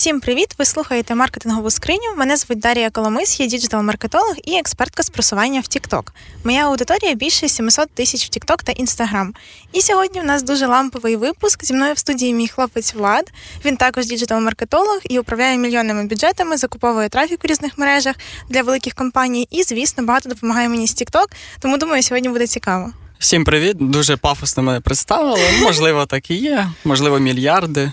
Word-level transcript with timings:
Всім 0.00 0.20
привіт! 0.20 0.54
Ви 0.58 0.64
слухаєте 0.64 1.14
маркетингову 1.14 1.70
скриню. 1.70 2.14
Мене 2.16 2.36
звуть 2.36 2.58
Дарія 2.58 2.90
Коломис, 2.90 3.40
я 3.40 3.46
діджитал-маркетолог 3.46 4.34
і 4.44 4.54
експертка 4.54 5.02
з 5.02 5.10
просування 5.10 5.60
в 5.60 5.62
TikTok. 5.62 6.02
Моя 6.44 6.66
аудиторія 6.66 7.14
більше 7.14 7.48
700 7.48 7.90
тисяч 7.90 8.26
в 8.26 8.30
TikTok 8.30 8.64
та 8.64 8.72
Instagram. 8.72 9.28
І 9.72 9.80
сьогодні 9.80 10.20
в 10.20 10.24
нас 10.24 10.42
дуже 10.42 10.66
ламповий 10.66 11.16
випуск. 11.16 11.64
Зі 11.64 11.74
мною 11.74 11.94
в 11.94 11.98
студії 11.98 12.34
мій 12.34 12.48
хлопець 12.48 12.94
Влад. 12.94 13.32
Він 13.64 13.76
також 13.76 14.06
діджитал-маркетолог 14.06 15.00
і 15.10 15.18
управляє 15.18 15.58
мільйонними 15.58 16.04
бюджетами, 16.04 16.56
закуповує 16.56 17.08
трафік 17.08 17.44
в 17.44 17.46
різних 17.46 17.78
мережах 17.78 18.16
для 18.48 18.62
великих 18.62 18.94
компаній. 18.94 19.48
І, 19.50 19.62
звісно, 19.62 20.04
багато 20.04 20.28
допомагає 20.28 20.68
мені 20.68 20.86
з 20.86 20.96
TikTok, 20.96 21.26
Тому 21.60 21.78
думаю, 21.78 22.02
сьогодні 22.02 22.28
буде 22.28 22.46
цікаво. 22.46 22.92
Всім 23.18 23.44
привіт! 23.44 23.76
Дуже 23.80 24.16
пафосно 24.16 24.62
мене 24.62 24.80
представили. 24.80 25.40
Можливо, 25.62 26.06
так 26.06 26.30
і 26.30 26.34
є, 26.34 26.68
можливо, 26.84 27.18
мільярди. 27.18 27.92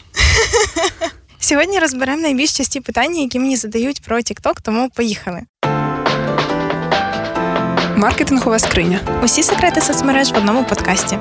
Сьогодні 1.39 1.79
розберемо 1.79 2.21
найбільш 2.21 2.57
часті 2.57 2.79
питання, 2.79 3.21
які 3.21 3.39
мені 3.39 3.57
задають 3.57 4.01
про 4.01 4.18
TikTok, 4.18 4.55
тому 4.61 4.89
поїхали. 4.89 5.41
Маркетингова 7.96 8.60
скриня. 8.60 9.00
Усі 9.23 9.43
секрети 9.43 9.82
соцмереж 9.82 10.32
в 10.32 10.37
одному 10.37 10.63
подкасті. 10.63 11.18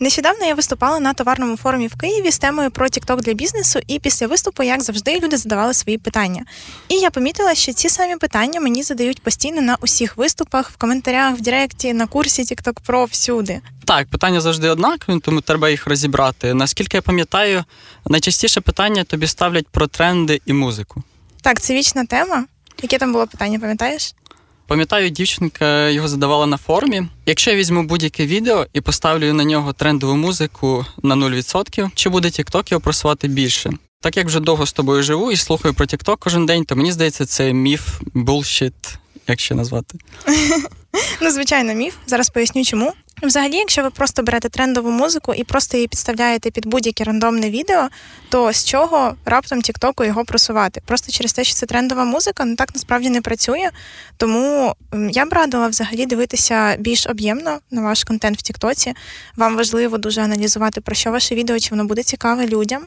Нещодавно 0.00 0.46
я 0.46 0.54
виступала 0.54 1.00
на 1.00 1.14
товарному 1.14 1.56
форумі 1.56 1.86
в 1.86 1.96
Києві 1.96 2.30
з 2.30 2.38
темою 2.38 2.70
про 2.70 2.86
TikTok 2.86 3.20
для 3.20 3.32
бізнесу, 3.32 3.80
і 3.86 3.98
після 3.98 4.26
виступу, 4.26 4.62
як 4.62 4.82
завжди, 4.82 5.20
люди 5.20 5.36
задавали 5.36 5.74
свої 5.74 5.98
питання. 5.98 6.44
І 6.88 6.94
я 6.94 7.10
помітила, 7.10 7.54
що 7.54 7.72
ці 7.72 7.88
самі 7.88 8.16
питання 8.16 8.60
мені 8.60 8.82
задають 8.82 9.22
постійно 9.22 9.62
на 9.62 9.76
усіх 9.80 10.16
виступах, 10.16 10.70
в 10.70 10.76
коментарях, 10.76 11.38
в 11.38 11.40
Директі, 11.40 11.92
на 11.92 12.06
курсі 12.06 12.42
TikTok 12.42 12.76
Pro, 12.86 13.04
всюди. 13.04 13.60
Так, 13.84 14.08
питання 14.08 14.40
завжди 14.40 14.68
однакові, 14.68 15.20
тому 15.20 15.40
треба 15.40 15.70
їх 15.70 15.86
розібрати. 15.86 16.54
Наскільки 16.54 16.96
я 16.96 17.02
пам'ятаю, 17.02 17.64
найчастіше 18.06 18.60
питання 18.60 19.04
тобі 19.04 19.26
ставлять 19.26 19.68
про 19.68 19.86
тренди 19.86 20.40
і 20.46 20.52
музику. 20.52 21.02
Так, 21.42 21.60
це 21.60 21.74
вічна 21.74 22.04
тема. 22.04 22.44
Яке 22.82 22.98
там 22.98 23.12
було 23.12 23.26
питання, 23.26 23.58
пам'ятаєш? 23.58 24.14
Пам'ятаю, 24.66 25.10
дівчинка 25.10 25.88
його 25.88 26.08
задавала 26.08 26.46
на 26.46 26.56
форумі. 26.56 27.02
Якщо 27.26 27.50
я 27.50 27.56
візьму 27.56 27.82
будь-яке 27.82 28.26
відео 28.26 28.66
і 28.72 28.80
поставлю 28.80 29.32
на 29.32 29.44
нього 29.44 29.72
трендову 29.72 30.16
музику 30.16 30.86
на 31.02 31.16
0%, 31.16 31.90
чи 31.94 32.08
буде 32.08 32.28
TikTok 32.28 32.70
його 32.70 32.80
просувати 32.80 33.28
більше? 33.28 33.72
Так 34.00 34.16
як 34.16 34.26
вже 34.26 34.40
довго 34.40 34.66
з 34.66 34.72
тобою 34.72 35.02
живу 35.02 35.32
і 35.32 35.36
слухаю 35.36 35.74
про 35.74 35.86
TikTok 35.86 36.16
кожен 36.18 36.46
день, 36.46 36.64
то 36.64 36.76
мені 36.76 36.92
здається, 36.92 37.26
це 37.26 37.52
міф, 37.52 38.00
булшіт, 38.14 38.98
як 39.26 39.40
ще 39.40 39.54
назвати. 39.54 39.98
Ну, 41.20 41.30
звичайно, 41.30 41.74
міф. 41.74 41.94
Зараз 42.06 42.28
поясню, 42.28 42.64
чому. 42.64 42.92
Взагалі, 43.22 43.56
якщо 43.56 43.82
ви 43.82 43.90
просто 43.90 44.22
берете 44.22 44.48
трендову 44.48 44.90
музику 44.90 45.34
і 45.34 45.44
просто 45.44 45.76
її 45.76 45.88
підставляєте 45.88 46.50
під 46.50 46.66
будь-яке 46.66 47.04
рандомне 47.04 47.50
відео, 47.50 47.88
то 48.28 48.52
з 48.52 48.64
чого 48.64 49.14
раптом 49.24 49.62
Тіктоку 49.62 50.04
його 50.04 50.24
просувати? 50.24 50.82
Просто 50.86 51.12
через 51.12 51.32
те, 51.32 51.44
що 51.44 51.54
це 51.54 51.66
трендова 51.66 52.04
музика, 52.04 52.44
ну 52.44 52.56
так 52.56 52.74
насправді 52.74 53.10
не 53.10 53.20
працює. 53.20 53.70
Тому 54.16 54.74
я 55.10 55.26
б 55.26 55.32
радила 55.32 55.68
взагалі 55.68 56.06
дивитися 56.06 56.76
більш 56.78 57.06
об'ємно 57.06 57.58
на 57.70 57.82
ваш 57.82 58.04
контент 58.04 58.38
в 58.38 58.42
Тіктоці. 58.42 58.94
Вам 59.36 59.56
важливо 59.56 59.98
дуже 59.98 60.22
аналізувати, 60.22 60.80
про 60.80 60.94
що 60.94 61.10
ваше 61.10 61.34
відео, 61.34 61.58
чи 61.58 61.70
воно 61.70 61.84
буде 61.84 62.02
цікаве 62.02 62.46
людям. 62.46 62.82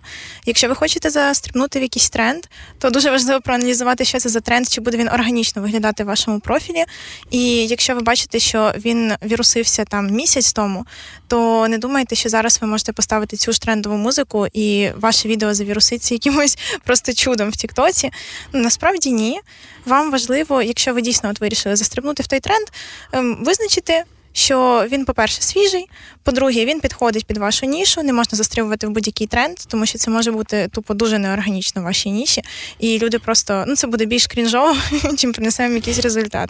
Якщо 0.46 0.68
ви 0.68 0.76
хочете 0.76 1.10
застрибнути 1.10 1.80
в 1.80 1.82
якийсь 1.82 2.10
тренд, 2.10 2.44
то 2.80 2.90
дуже 2.90 3.12
важливо 3.12 3.42
проаналізувати, 3.42 4.06
що 4.06 4.20
це 4.20 4.30
за 4.30 4.40
тренд, 4.40 4.68
чи 4.68 4.82
буде 4.82 4.98
він 4.98 5.10
органічно 5.10 5.62
виглядати 5.62 6.04
в 6.04 6.08
вашому 6.08 6.40
профілі. 6.40 6.84
І 7.32 7.68
якщо 7.68 7.96
ви 7.96 8.02
бачите, 8.02 8.40
що 8.40 8.74
він 8.78 9.14
вірусився 9.26 9.86
там 9.86 10.19
місяць 10.20 10.53
тому, 10.53 10.86
то 11.28 11.67
не 11.67 11.78
думайте, 11.78 12.16
що 12.16 12.30
зараз 12.30 12.59
ви 12.62 12.67
можете 12.67 12.92
поставити 12.94 13.38
цю 13.38 13.52
ж 13.52 13.62
трендову 13.62 13.98
музику 13.98 14.48
і 14.53 14.89
ваше 14.95 15.28
відео 15.28 15.53
завіруситься 15.53 16.16
якимось 16.16 16.58
просто 16.84 17.14
чудом 17.14 17.50
в 17.50 17.56
Тіктоці. 17.56 18.11
Ну, 18.53 18.61
насправді 18.61 19.11
ні. 19.11 19.39
Вам 19.86 20.11
важливо, 20.11 20.61
якщо 20.61 20.94
ви 20.94 21.02
дійсно 21.02 21.30
от 21.30 21.42
вирішили 21.42 21.76
застрибнути 21.76 22.23
в 22.23 22.28
той 22.28 22.39
тренд, 22.39 22.67
ем, 23.11 23.44
визначити. 23.44 24.03
Що 24.34 24.88
він, 24.92 25.05
по-перше, 25.05 25.42
свіжий, 25.42 25.89
по-друге, 26.23 26.65
він 26.65 26.80
підходить 26.80 27.26
під 27.26 27.38
вашу 27.38 27.65
нішу, 27.65 28.04
не 28.04 28.14
можна 28.14 28.38
застрибувати 28.38 28.88
в 28.88 28.89
будь-який 28.89 29.27
тренд, 29.27 29.58
тому 29.67 29.86
що 29.86 29.98
це 29.98 30.11
може 30.11 30.32
бути 30.32 30.67
тупо 30.71 30.94
дуже 30.94 31.17
неорганічно 31.20 31.82
в 31.82 31.86
вашій 31.86 32.11
ніші. 32.11 32.42
І 32.80 32.99
люди 32.99 33.20
просто 33.20 33.65
ну 33.67 33.76
це 33.76 33.88
буде 33.88 34.05
більш 34.05 34.27
крінжово, 34.27 34.76
чим 35.17 35.33
принесемо 35.33 35.76
якийсь 35.76 35.99
результат. 35.99 36.49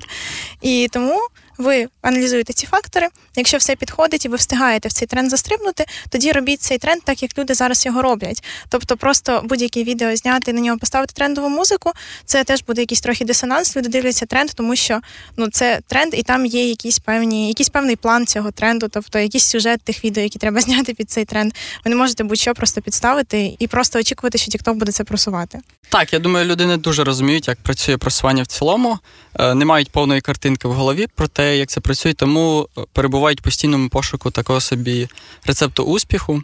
І 0.62 0.88
тому 0.92 1.20
ви 1.60 1.88
аналізуєте 2.02 2.54
ці 2.54 2.68
фактори. 2.68 3.08
Якщо 3.36 3.58
все 3.58 3.76
підходить 3.76 4.26
і 4.26 4.30
ви 4.30 4.36
встигаєте 4.36 4.90
в 4.90 4.94
цей 4.94 5.08
тренд 5.08 5.30
застрибнути, 5.30 5.86
тоді 6.10 6.32
робіть 6.32 6.62
цей 6.62 6.78
тренд 6.78 7.02
так, 7.04 7.24
як 7.24 7.38
люди 7.38 7.54
зараз 7.54 7.86
його 7.86 8.02
роблять. 8.02 8.44
Тобто, 8.70 8.98
просто 8.98 9.42
будь-яке 9.44 9.84
відео 9.84 10.16
зняти 10.16 10.54
на 10.54 10.62
нього 10.62 10.78
поставити 10.78 11.14
трендову 11.14 11.50
музику. 11.50 11.92
Це 12.26 12.44
теж 12.44 12.64
буде 12.64 12.82
якийсь 12.82 13.02
трохи 13.02 13.26
дисонанс. 13.26 13.78
Люди 13.78 13.90
дивляться 13.90 14.26
тренд, 14.26 14.50
тому 14.56 14.76
що 14.76 15.00
ну 15.38 15.48
це 15.50 15.80
тренд, 15.88 16.14
і 16.14 16.24
там 16.24 16.46
є 16.46 16.70
якісь 16.70 17.00
певні, 17.00 17.48
якийсь 17.48 17.70
певний 17.70 17.96
план 17.96 18.28
цього 18.28 18.52
тренду, 18.52 18.88
тобто 18.92 19.20
якийсь 19.20 19.46
сюжет 19.46 19.82
тих 19.82 20.06
відео, 20.06 20.24
які 20.24 20.40
треба 20.40 20.62
зняти 20.70 20.94
під 20.94 21.12
цей 21.12 21.26
тренд. 21.26 21.54
Ви 21.86 21.90
не 21.90 21.96
можете 21.96 22.24
будь-що 22.24 22.54
просто 22.54 22.82
підставити 22.82 23.56
і 23.60 23.68
просто 23.68 24.00
очікувати, 24.00 24.38
що 24.38 24.52
TikTok 24.52 24.74
буде 24.74 24.92
це 24.92 25.04
просувати. 25.04 25.60
Так, 25.90 26.14
я 26.14 26.20
думаю, 26.20 26.46
люди 26.46 26.66
не 26.66 26.78
дуже 26.78 27.04
розуміють, 27.04 27.48
як 27.48 27.58
працює 27.62 27.98
просування 27.98 28.44
в 28.44 28.48
цілому, 28.48 29.00
е, 29.40 29.56
не 29.56 29.66
мають 29.66 29.92
повної 29.92 30.22
картинки 30.22 30.68
в 30.68 30.74
голові 30.74 31.08
про 31.16 31.28
те, 31.50 31.58
як 31.58 31.70
це 31.70 31.80
працює, 31.80 32.14
тому 32.14 32.70
е, 32.78 32.82
перебувають 32.94 33.40
в 33.40 33.44
постійному 33.44 33.90
пошуку 33.90 34.32
такого 34.32 34.62
собі 34.62 35.08
рецепту 35.46 35.84
успіху. 35.84 36.44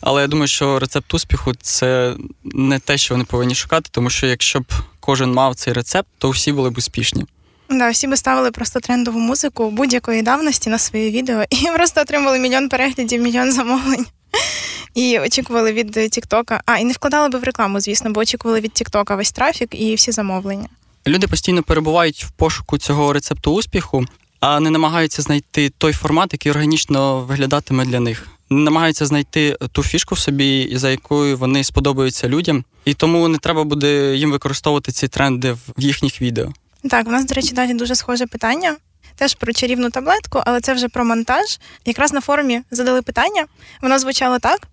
Але 0.00 0.22
я 0.22 0.28
думаю, 0.28 0.48
що 0.48 0.78
рецепт 0.78 1.14
успіху 1.14 1.52
це 1.62 2.14
не 2.44 2.78
те, 2.78 2.98
що 2.98 3.14
вони 3.14 3.24
повинні 3.24 3.54
шукати, 3.54 3.88
тому 3.92 4.10
що 4.10 4.26
якщо 4.26 4.60
б 4.60 4.64
кожен 5.00 5.32
мав 5.32 5.54
цей 5.54 5.72
рецепт, 5.72 6.08
то 6.18 6.30
всі 6.30 6.52
були 6.52 6.70
б 6.70 6.78
успішні. 6.78 7.24
Да, 7.70 7.90
всі 7.90 8.08
би 8.08 8.16
ставили 8.16 8.50
просто 8.50 8.80
трендову 8.80 9.18
музику 9.18 9.70
будь-якої 9.70 10.22
давності 10.22 10.70
на 10.70 10.78
своє 10.78 11.10
відео 11.10 11.44
і 11.50 11.66
просто 11.76 12.00
отримали 12.00 12.38
мільйон 12.38 12.68
переглядів, 12.68 13.22
мільйон 13.22 13.52
замовлень. 13.52 14.06
І 14.94 15.18
очікували 15.18 15.72
від 15.72 16.10
Тіктока. 16.10 16.60
А, 16.66 16.78
і 16.78 16.84
не 16.84 16.92
вкладали 16.92 17.28
би 17.28 17.38
в 17.38 17.44
рекламу, 17.44 17.80
звісно, 17.80 18.10
бо 18.10 18.20
очікували 18.20 18.60
від 18.60 18.72
Тіктока 18.72 19.16
весь 19.16 19.32
трафік 19.32 19.68
і 19.72 19.94
всі 19.94 20.12
замовлення. 20.12 20.68
Люди 21.06 21.26
постійно 21.26 21.62
перебувають 21.62 22.24
в 22.24 22.30
пошуку 22.30 22.78
цього 22.78 23.12
рецепту 23.12 23.52
успіху, 23.52 24.06
а 24.40 24.60
не 24.60 24.70
намагаються 24.70 25.22
знайти 25.22 25.70
той 25.78 25.92
формат, 25.92 26.32
який 26.32 26.52
органічно 26.52 27.20
виглядатиме 27.20 27.84
для 27.84 28.00
них. 28.00 28.26
Не 28.50 28.60
намагаються 28.60 29.06
знайти 29.06 29.56
ту 29.72 29.82
фішку 29.82 30.14
в 30.14 30.18
собі, 30.18 30.72
за 30.76 30.90
якою 30.90 31.36
вони 31.36 31.64
сподобаються 31.64 32.28
людям, 32.28 32.64
і 32.84 32.94
тому 32.94 33.28
не 33.28 33.38
треба 33.38 33.64
буде 33.64 34.16
їм 34.16 34.30
використовувати 34.30 34.92
ці 34.92 35.08
тренди 35.08 35.52
в 35.52 35.60
їхніх 35.76 36.22
відео. 36.22 36.52
Так, 36.90 37.08
у 37.08 37.10
нас, 37.10 37.24
до 37.24 37.34
речі, 37.34 37.54
далі 37.54 37.74
дуже 37.74 37.94
схоже 37.94 38.26
питання. 38.26 38.76
Теж 39.16 39.34
про 39.34 39.52
чарівну 39.52 39.90
таблетку, 39.90 40.42
але 40.46 40.60
це 40.60 40.74
вже 40.74 40.88
про 40.88 41.04
монтаж. 41.04 41.58
Якраз 41.84 42.12
на 42.12 42.20
форумі 42.20 42.62
задали 42.70 43.02
питання. 43.02 43.46
Воно 43.82 43.98
звучало 43.98 44.38
так, 44.38 44.68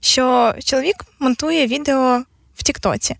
що 0.00 0.54
чоловік 0.64 0.96
монтує 1.18 1.66
відео 1.66 2.22
в 2.54 2.62
Тіктоці. 2.62 3.16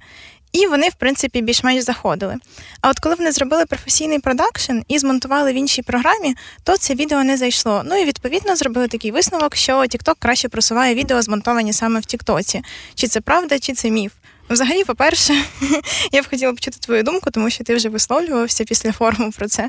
І 0.52 0.66
вони, 0.66 0.88
в 0.88 0.94
принципі, 0.94 1.40
більш-менш 1.40 1.84
заходили. 1.84 2.36
А 2.80 2.90
от 2.90 2.98
коли 2.98 3.14
вони 3.14 3.32
зробили 3.32 3.66
професійний 3.66 4.18
продакшн 4.18 4.78
і 4.88 4.98
змонтували 4.98 5.52
в 5.52 5.54
іншій 5.54 5.82
програмі, 5.82 6.34
то 6.64 6.76
це 6.76 6.94
відео 6.94 7.24
не 7.24 7.36
зайшло. 7.36 7.82
Ну 7.84 7.96
і 7.96 8.04
відповідно 8.04 8.56
зробили 8.56 8.88
такий 8.88 9.10
висновок, 9.10 9.56
що 9.56 9.78
TikTok 9.78 10.14
краще 10.18 10.48
просуває 10.48 10.94
відео, 10.94 11.22
змонтовані 11.22 11.72
саме 11.72 12.00
в 12.00 12.04
Тіктоці. 12.04 12.62
Чи 12.94 13.08
це 13.08 13.20
правда, 13.20 13.58
чи 13.58 13.72
це 13.72 13.90
міф. 13.90 14.12
Взагалі, 14.50 14.84
по-перше, 14.84 15.34
я 16.12 16.22
б 16.22 16.28
хотіла 16.30 16.52
почути 16.52 16.78
твою 16.80 17.02
думку, 17.02 17.30
тому 17.30 17.50
що 17.50 17.64
ти 17.64 17.74
вже 17.74 17.88
висловлювався 17.88 18.64
після 18.64 18.92
форуму 18.92 19.32
про 19.32 19.48
це. 19.48 19.68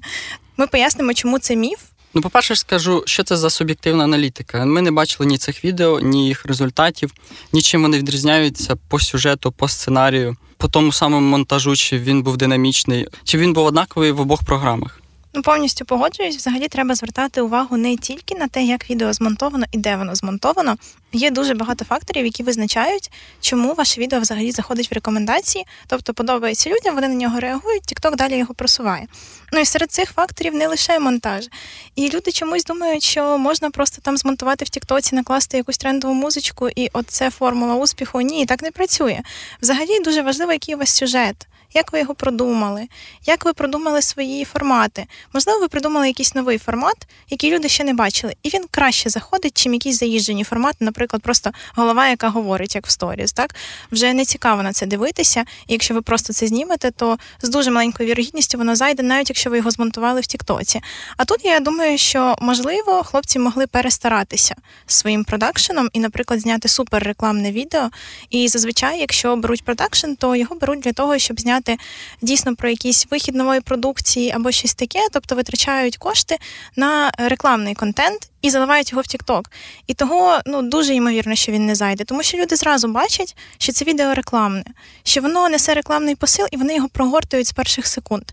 Ми 0.58 0.68
пояснимо, 0.68 1.14
чому 1.14 1.40
це 1.40 1.56
міф. 1.56 1.80
Ну, 2.14 2.22
по-перше, 2.22 2.56
скажу, 2.56 3.04
що 3.06 3.24
це 3.24 3.38
за 3.38 3.50
суб'єктивна 3.50 4.04
аналітика. 4.04 4.66
Ми 4.66 4.82
не 4.82 4.92
бачили 4.92 5.28
ні 5.28 5.38
цих 5.38 5.66
відео, 5.66 6.00
ні 6.00 6.28
їх 6.28 6.46
результатів, 6.46 7.14
нічим 7.54 7.82
вони 7.82 7.98
відрізняються 7.98 8.76
по 8.76 9.00
сюжету, 9.00 9.52
по 9.52 9.68
сценарію, 9.68 10.36
по 10.58 10.68
тому 10.68 10.92
самому 10.92 11.28
монтажу, 11.28 11.76
чи 11.76 11.98
він 12.00 12.24
був 12.24 12.38
динамічний, 12.38 13.08
чи 13.24 13.38
він 13.38 13.54
був 13.54 13.66
однаковий 13.66 14.12
в 14.12 14.22
обох 14.22 14.44
програмах. 14.44 15.00
Ну, 15.34 15.42
повністю 15.42 15.86
погоджуюсь. 15.86 16.38
Взагалі 16.38 16.68
треба 16.68 16.96
звертати 16.96 17.42
увагу 17.42 17.78
не 17.78 17.98
тільки 17.98 18.36
на 18.36 18.48
те, 18.48 18.64
як 18.64 18.90
відео 18.90 19.14
змонтовано 19.14 19.66
і 19.72 19.78
де 19.78 19.96
воно 19.96 20.16
змонтовано. 20.16 20.76
Є 21.16 21.32
дуже 21.32 21.54
багато 21.54 21.86
факторів, 21.86 22.26
які 22.26 22.44
визначають, 22.44 23.12
чому 23.42 23.74
ваше 23.74 24.02
відео 24.02 24.20
взагалі 24.20 24.52
заходить 24.52 24.92
в 24.92 24.94
рекомендації, 24.94 25.66
тобто 25.88 26.14
подобається 26.14 26.70
людям, 26.70 26.96
вони 26.96 27.08
на 27.08 27.16
нього 27.16 27.40
реагують, 27.40 27.84
TikTok 27.84 28.16
далі 28.16 28.38
його 28.38 28.54
просуває. 28.54 29.08
Ну 29.52 29.60
і 29.60 29.66
серед 29.66 29.92
цих 29.92 30.12
факторів 30.12 30.54
не 30.54 30.68
лише 30.68 31.00
монтаж. 31.00 31.48
І 31.96 32.10
люди 32.10 32.32
чомусь 32.32 32.64
думають, 32.64 33.04
що 33.04 33.38
можна 33.38 33.70
просто 33.70 34.02
там 34.02 34.18
змонтувати 34.18 34.66
в 34.66 34.70
Тіктоці, 34.70 35.16
накласти 35.16 35.58
якусь 35.58 35.78
трендову 35.78 36.14
музичку, 36.14 36.70
і 36.70 36.90
от 36.94 37.10
це 37.10 37.30
формула 37.30 37.76
успіху. 37.76 38.22
Ні, 38.22 38.46
так 38.46 38.64
не 38.64 38.72
працює. 38.72 39.20
Взагалі 39.62 40.00
дуже 40.00 40.22
важливо, 40.22 40.52
який 40.52 40.76
у 40.76 40.78
вас 40.78 40.90
сюжет 40.90 41.48
як 41.74 41.94
ви 41.94 42.00
його 42.00 42.16
продумали, 42.16 42.88
як 43.26 43.46
ви 43.46 43.54
продумали 43.54 44.02
свої 44.02 44.46
формати. 44.46 45.06
Можливо, 45.34 45.60
ви 45.60 45.68
придумали 45.68 46.08
якийсь 46.08 46.36
новий 46.36 46.58
формат, 46.58 47.08
який 47.30 47.52
люди 47.52 47.70
ще 47.70 47.84
не 47.84 47.94
бачили, 47.94 48.36
і 48.44 48.50
він 48.50 48.64
краще 48.72 49.10
заходить, 49.10 49.58
чим 49.58 49.74
якісь 49.74 50.00
заїжджені 50.00 50.44
формати, 50.44 50.78
наприклад 50.80 51.03
наприклад, 51.04 51.22
просто 51.22 51.52
голова, 51.76 52.08
яка 52.08 52.30
говорить, 52.30 52.76
як 52.76 52.88
в 52.88 52.90
сторіс. 52.90 53.34
Так 53.34 53.56
вже 53.92 54.14
не 54.14 54.26
цікаво 54.26 54.64
на 54.64 54.74
це 54.74 54.86
дивитися. 54.86 55.46
І 55.68 55.74
якщо 55.74 55.94
ви 55.94 56.02
просто 56.02 56.34
це 56.34 56.48
знімете, 56.48 56.92
то 56.92 57.18
з 57.42 57.50
дуже 57.50 57.72
маленькою 57.72 58.10
вірогідністю 58.10 58.58
воно 58.58 58.76
зайде, 58.76 59.04
навіть 59.04 59.30
якщо 59.30 59.50
ви 59.50 59.58
його 59.58 59.72
змонтували 59.72 60.22
в 60.22 60.26
Тіктоці. 60.26 60.82
А 61.18 61.26
тут 61.26 61.46
я 61.46 61.60
думаю, 61.60 61.98
що 61.98 62.36
можливо 62.42 63.04
хлопці 63.04 63.40
могли 63.40 63.68
перестаратися 63.68 64.56
своїм 64.88 65.24
продакшеном 65.24 65.90
і, 65.94 66.00
наприклад, 66.00 66.40
зняти 66.40 66.68
супер 66.68 67.04
рекламне 67.04 67.52
відео. 67.52 67.90
І 68.30 68.48
зазвичай, 68.48 69.00
якщо 69.00 69.36
беруть 69.36 69.64
продакшн, 69.64 70.14
то 70.14 70.36
його 70.36 70.56
беруть 70.56 70.80
для 70.80 70.94
того, 70.94 71.20
щоб 71.20 71.40
зняти 71.40 71.78
дійсно 72.22 72.56
про 72.56 72.70
якийсь 72.70 73.08
вихід 73.12 73.36
нової 73.36 73.62
продукції 73.62 74.32
або 74.32 74.52
щось 74.52 74.74
таке, 74.74 75.00
тобто 75.12 75.36
витрачають 75.36 75.98
кошти 75.98 76.38
на 76.76 77.12
рекламний 77.18 77.76
контент 77.76 78.30
і 78.44 78.50
заливають 78.50 78.92
його 78.92 79.02
в 79.02 79.06
TikTok. 79.06 79.46
І 79.88 79.94
того 79.94 80.40
ну 80.46 80.62
дуже 80.62 80.94
ймовірно, 80.94 81.36
що 81.36 81.52
він 81.52 81.66
не 81.66 81.76
зайде, 81.76 82.04
тому 82.04 82.24
що 82.24 82.38
люди 82.38 82.56
зразу 82.56 82.88
бачать, 82.88 83.36
що 83.58 83.72
це 83.72 83.86
відео 83.86 84.14
рекламне, 84.14 84.64
що 85.04 85.22
воно 85.22 85.50
несе 85.50 85.74
рекламний 85.74 86.16
посил, 86.16 86.48
і 86.52 86.58
вони 86.58 86.76
його 86.76 86.90
прогортують 86.90 87.48
з 87.48 87.52
перших 87.52 87.88
секунд. 87.88 88.24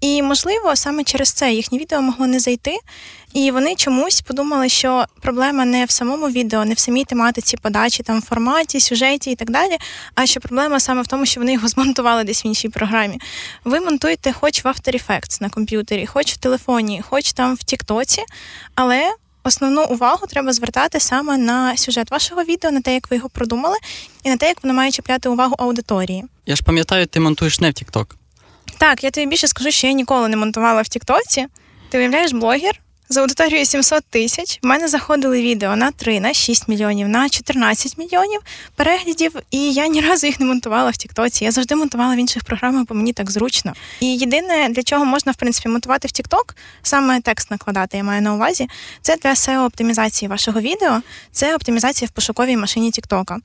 І 0.00 0.22
можливо, 0.22 0.76
саме 0.76 1.04
через 1.04 1.32
це 1.32 1.52
їхнє 1.52 1.78
відео 1.78 2.00
могло 2.00 2.26
не 2.26 2.40
зайти. 2.40 2.78
І 3.32 3.50
вони 3.50 3.74
чомусь 3.74 4.20
подумали, 4.20 4.68
що 4.68 5.04
проблема 5.20 5.64
не 5.64 5.84
в 5.84 5.90
самому 5.90 6.28
відео, 6.28 6.64
не 6.64 6.74
в 6.74 6.78
самій 6.78 7.04
тематиці 7.04 7.56
подачі, 7.56 8.02
там 8.02 8.22
форматі, 8.22 8.80
сюжеті 8.80 9.30
і 9.30 9.34
так 9.34 9.50
далі. 9.50 9.78
А 10.14 10.26
що 10.26 10.40
проблема 10.40 10.80
саме 10.80 11.02
в 11.02 11.06
тому, 11.06 11.26
що 11.26 11.40
вони 11.40 11.52
його 11.52 11.68
змонтували 11.68 12.24
десь 12.24 12.44
в 12.44 12.46
іншій 12.46 12.68
програмі. 12.68 13.20
Ви 13.64 13.80
монтуєте 13.80 14.32
хоч 14.32 14.64
в 14.64 14.68
After 14.68 15.06
Effects 15.06 15.42
на 15.42 15.48
комп'ютері, 15.48 16.06
хоч 16.06 16.32
в 16.32 16.36
телефоні, 16.36 17.02
хоч 17.08 17.32
там 17.32 17.54
в 17.54 17.64
Тіктоці, 17.64 18.22
але 18.74 19.12
основну 19.44 19.84
увагу 19.84 20.26
треба 20.26 20.52
звертати 20.52 21.00
саме 21.00 21.36
на 21.36 21.76
сюжет 21.76 22.10
вашого 22.10 22.42
відео, 22.44 22.70
на 22.70 22.80
те, 22.80 22.94
як 22.94 23.10
ви 23.10 23.16
його 23.16 23.28
продумали, 23.28 23.76
і 24.24 24.30
на 24.30 24.36
те, 24.36 24.48
як 24.48 24.62
воно 24.62 24.74
має 24.74 24.90
чіпляти 24.90 25.28
увагу 25.28 25.54
аудиторії. 25.58 26.24
Я 26.46 26.56
ж 26.56 26.62
пам'ятаю, 26.62 27.06
ти 27.06 27.20
монтуєш 27.20 27.60
не 27.60 27.70
в 27.70 27.72
Тікток. 27.72 28.16
Так, 28.78 29.04
я 29.04 29.10
тобі 29.10 29.26
більше 29.26 29.48
скажу, 29.48 29.70
що 29.70 29.86
я 29.86 29.92
ніколи 29.92 30.28
не 30.28 30.36
монтувала 30.36 30.82
в 30.82 30.88
Тіктоці. 30.88 31.46
Ти 31.88 31.98
уявляєш 31.98 32.32
блогер, 32.32 32.80
з 33.12 33.16
аудиторією 33.16 33.66
700 33.66 34.04
тисяч. 34.10 34.58
В 34.62 34.66
мене 34.66 34.88
заходили 34.88 35.42
відео 35.42 35.76
на 35.76 35.90
3, 35.90 36.20
на 36.20 36.32
6 36.32 36.68
мільйонів, 36.68 37.08
на 37.08 37.28
14 37.28 37.98
мільйонів 37.98 38.40
переглядів, 38.76 39.32
і 39.50 39.72
я 39.72 39.86
ні 39.86 40.00
разу 40.00 40.26
їх 40.26 40.40
не 40.40 40.46
монтувала 40.46 40.90
в 40.90 40.96
Тіктоці. 40.96 41.44
Я 41.44 41.50
завжди 41.50 41.74
монтувала 41.74 42.14
в 42.14 42.18
інших 42.18 42.44
програмах, 42.44 42.86
бо 42.88 42.94
мені 42.94 43.12
так 43.12 43.30
зручно. 43.30 43.72
І 44.00 44.16
єдине, 44.16 44.68
для 44.70 44.82
чого 44.82 45.04
можна 45.04 45.32
в 45.32 45.36
принципі 45.36 45.68
монтувати 45.68 46.08
в 46.08 46.10
Тікток, 46.10 46.56
саме 46.82 47.20
текст 47.20 47.50
накладати, 47.50 47.96
я 47.96 48.04
маю 48.04 48.22
на 48.22 48.34
увазі, 48.34 48.68
це 49.02 49.16
для 49.16 49.30
seo 49.30 49.64
оптимізації 49.64 50.28
вашого 50.28 50.60
відео, 50.60 51.00
це 51.32 51.56
оптимізація 51.56 52.08
в 52.08 52.10
пошуковій 52.10 52.56
машині 52.56 52.90
Тіктока. 52.90 53.38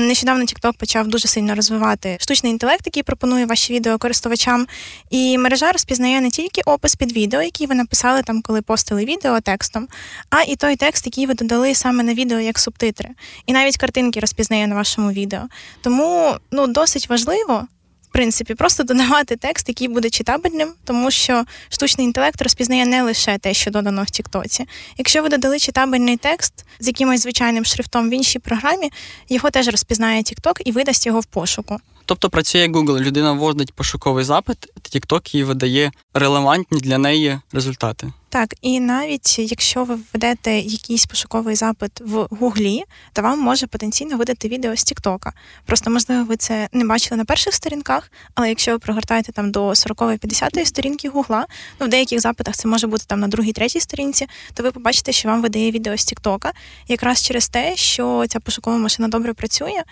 Нещодавно 0.00 0.44
TikTok 0.44 0.72
почав 0.78 1.08
дуже 1.08 1.28
сильно 1.28 1.54
розвивати 1.54 2.16
штучний 2.20 2.52
інтелект, 2.52 2.86
який 2.86 3.02
пропонує 3.02 3.46
ваші 3.46 3.72
відео 3.72 3.98
користувачам. 3.98 4.66
І 5.10 5.38
мережа 5.38 5.72
розпізнає 5.72 6.20
не 6.20 6.30
тільки 6.30 6.60
опис 6.64 6.94
під 6.94 7.12
відео, 7.12 7.42
який 7.42 7.66
ви 7.66 7.74
написали 7.74 8.22
там, 8.22 8.42
коли 8.42 8.62
постили 8.62 9.04
відео 9.10 9.40
текстом, 9.40 9.88
а 10.30 10.42
і 10.42 10.56
той 10.56 10.76
текст, 10.76 11.06
який 11.06 11.26
ви 11.26 11.34
додали 11.34 11.74
саме 11.74 12.02
на 12.02 12.14
відео 12.14 12.38
як 12.40 12.58
субтитри. 12.58 13.08
І 13.46 13.52
навіть 13.52 13.76
картинки 13.76 14.20
розпізнає 14.20 14.66
на 14.66 14.74
вашому 14.74 15.12
відео. 15.12 15.42
Тому 15.82 16.34
ну 16.50 16.66
досить 16.66 17.08
важливо 17.08 17.66
в 18.10 18.12
принципі, 18.12 18.54
просто 18.54 18.82
додавати 18.82 19.36
текст, 19.36 19.68
який 19.68 19.88
буде 19.88 20.10
читабельним, 20.10 20.72
тому 20.84 21.10
що 21.10 21.44
штучний 21.68 22.06
інтелект 22.06 22.42
розпізнає 22.42 22.86
не 22.86 23.02
лише 23.02 23.38
те, 23.38 23.54
що 23.54 23.70
додано 23.70 24.02
в 24.02 24.10
Тіктоці. 24.10 24.66
Якщо 24.98 25.22
ви 25.22 25.28
додали 25.28 25.58
читабельний 25.58 26.16
текст 26.16 26.64
з 26.80 26.86
якимось 26.86 27.22
звичайним 27.22 27.64
шрифтом 27.64 28.10
в 28.10 28.12
іншій 28.12 28.38
програмі, 28.38 28.92
його 29.28 29.50
теж 29.50 29.68
розпізнає 29.68 30.22
TikTok 30.22 30.60
і 30.64 30.72
видасть 30.72 31.06
його 31.06 31.20
в 31.20 31.24
пошуку. 31.24 31.78
Тобто 32.10 32.30
працює 32.30 32.66
Google, 32.66 33.00
людина 33.00 33.32
вводить 33.32 33.74
пошуковий 33.74 34.24
запит, 34.24 34.56
TikTok 34.82 35.36
їй 35.36 35.44
видає 35.44 35.92
релевантні 36.14 36.80
для 36.80 36.98
неї 36.98 37.38
результати. 37.52 38.12
Так, 38.28 38.54
і 38.62 38.80
навіть 38.80 39.38
якщо 39.38 39.84
ви 39.84 39.94
введете 39.94 40.58
якийсь 40.58 41.06
пошуковий 41.06 41.54
запит 41.54 42.00
в 42.00 42.26
Гуглі, 42.30 42.84
то 43.12 43.22
вам 43.22 43.40
може 43.40 43.66
потенційно 43.66 44.16
видати 44.16 44.48
відео 44.48 44.76
з 44.76 44.84
Тіктока. 44.84 45.32
Просто 45.66 45.90
можливо, 45.90 46.24
ви 46.24 46.36
це 46.36 46.68
не 46.72 46.84
бачили 46.84 47.18
на 47.18 47.24
перших 47.24 47.54
сторінках, 47.54 48.12
але 48.34 48.48
якщо 48.48 48.72
ви 48.72 48.78
прогортаєте 48.78 49.32
там 49.32 49.50
до 49.50 49.68
40-50 49.68 50.64
сторінки 50.64 51.08
Гугла, 51.08 51.46
ну 51.80 51.86
в 51.86 51.88
деяких 51.88 52.20
запитах 52.20 52.56
це 52.56 52.68
може 52.68 52.86
бути 52.86 53.04
там 53.06 53.20
на 53.20 53.28
другій, 53.28 53.52
третій 53.52 53.80
сторінці, 53.80 54.26
то 54.54 54.62
ви 54.62 54.70
побачите, 54.70 55.12
що 55.12 55.28
вам 55.28 55.42
видає 55.42 55.70
відео 55.70 55.96
з 55.96 56.04
Тіктока, 56.04 56.52
якраз 56.88 57.22
через 57.22 57.48
те, 57.48 57.76
що 57.76 58.24
ця 58.28 58.40
пошукова 58.40 58.76
машина 58.76 59.08
добре 59.08 59.34
працює 59.34 59.82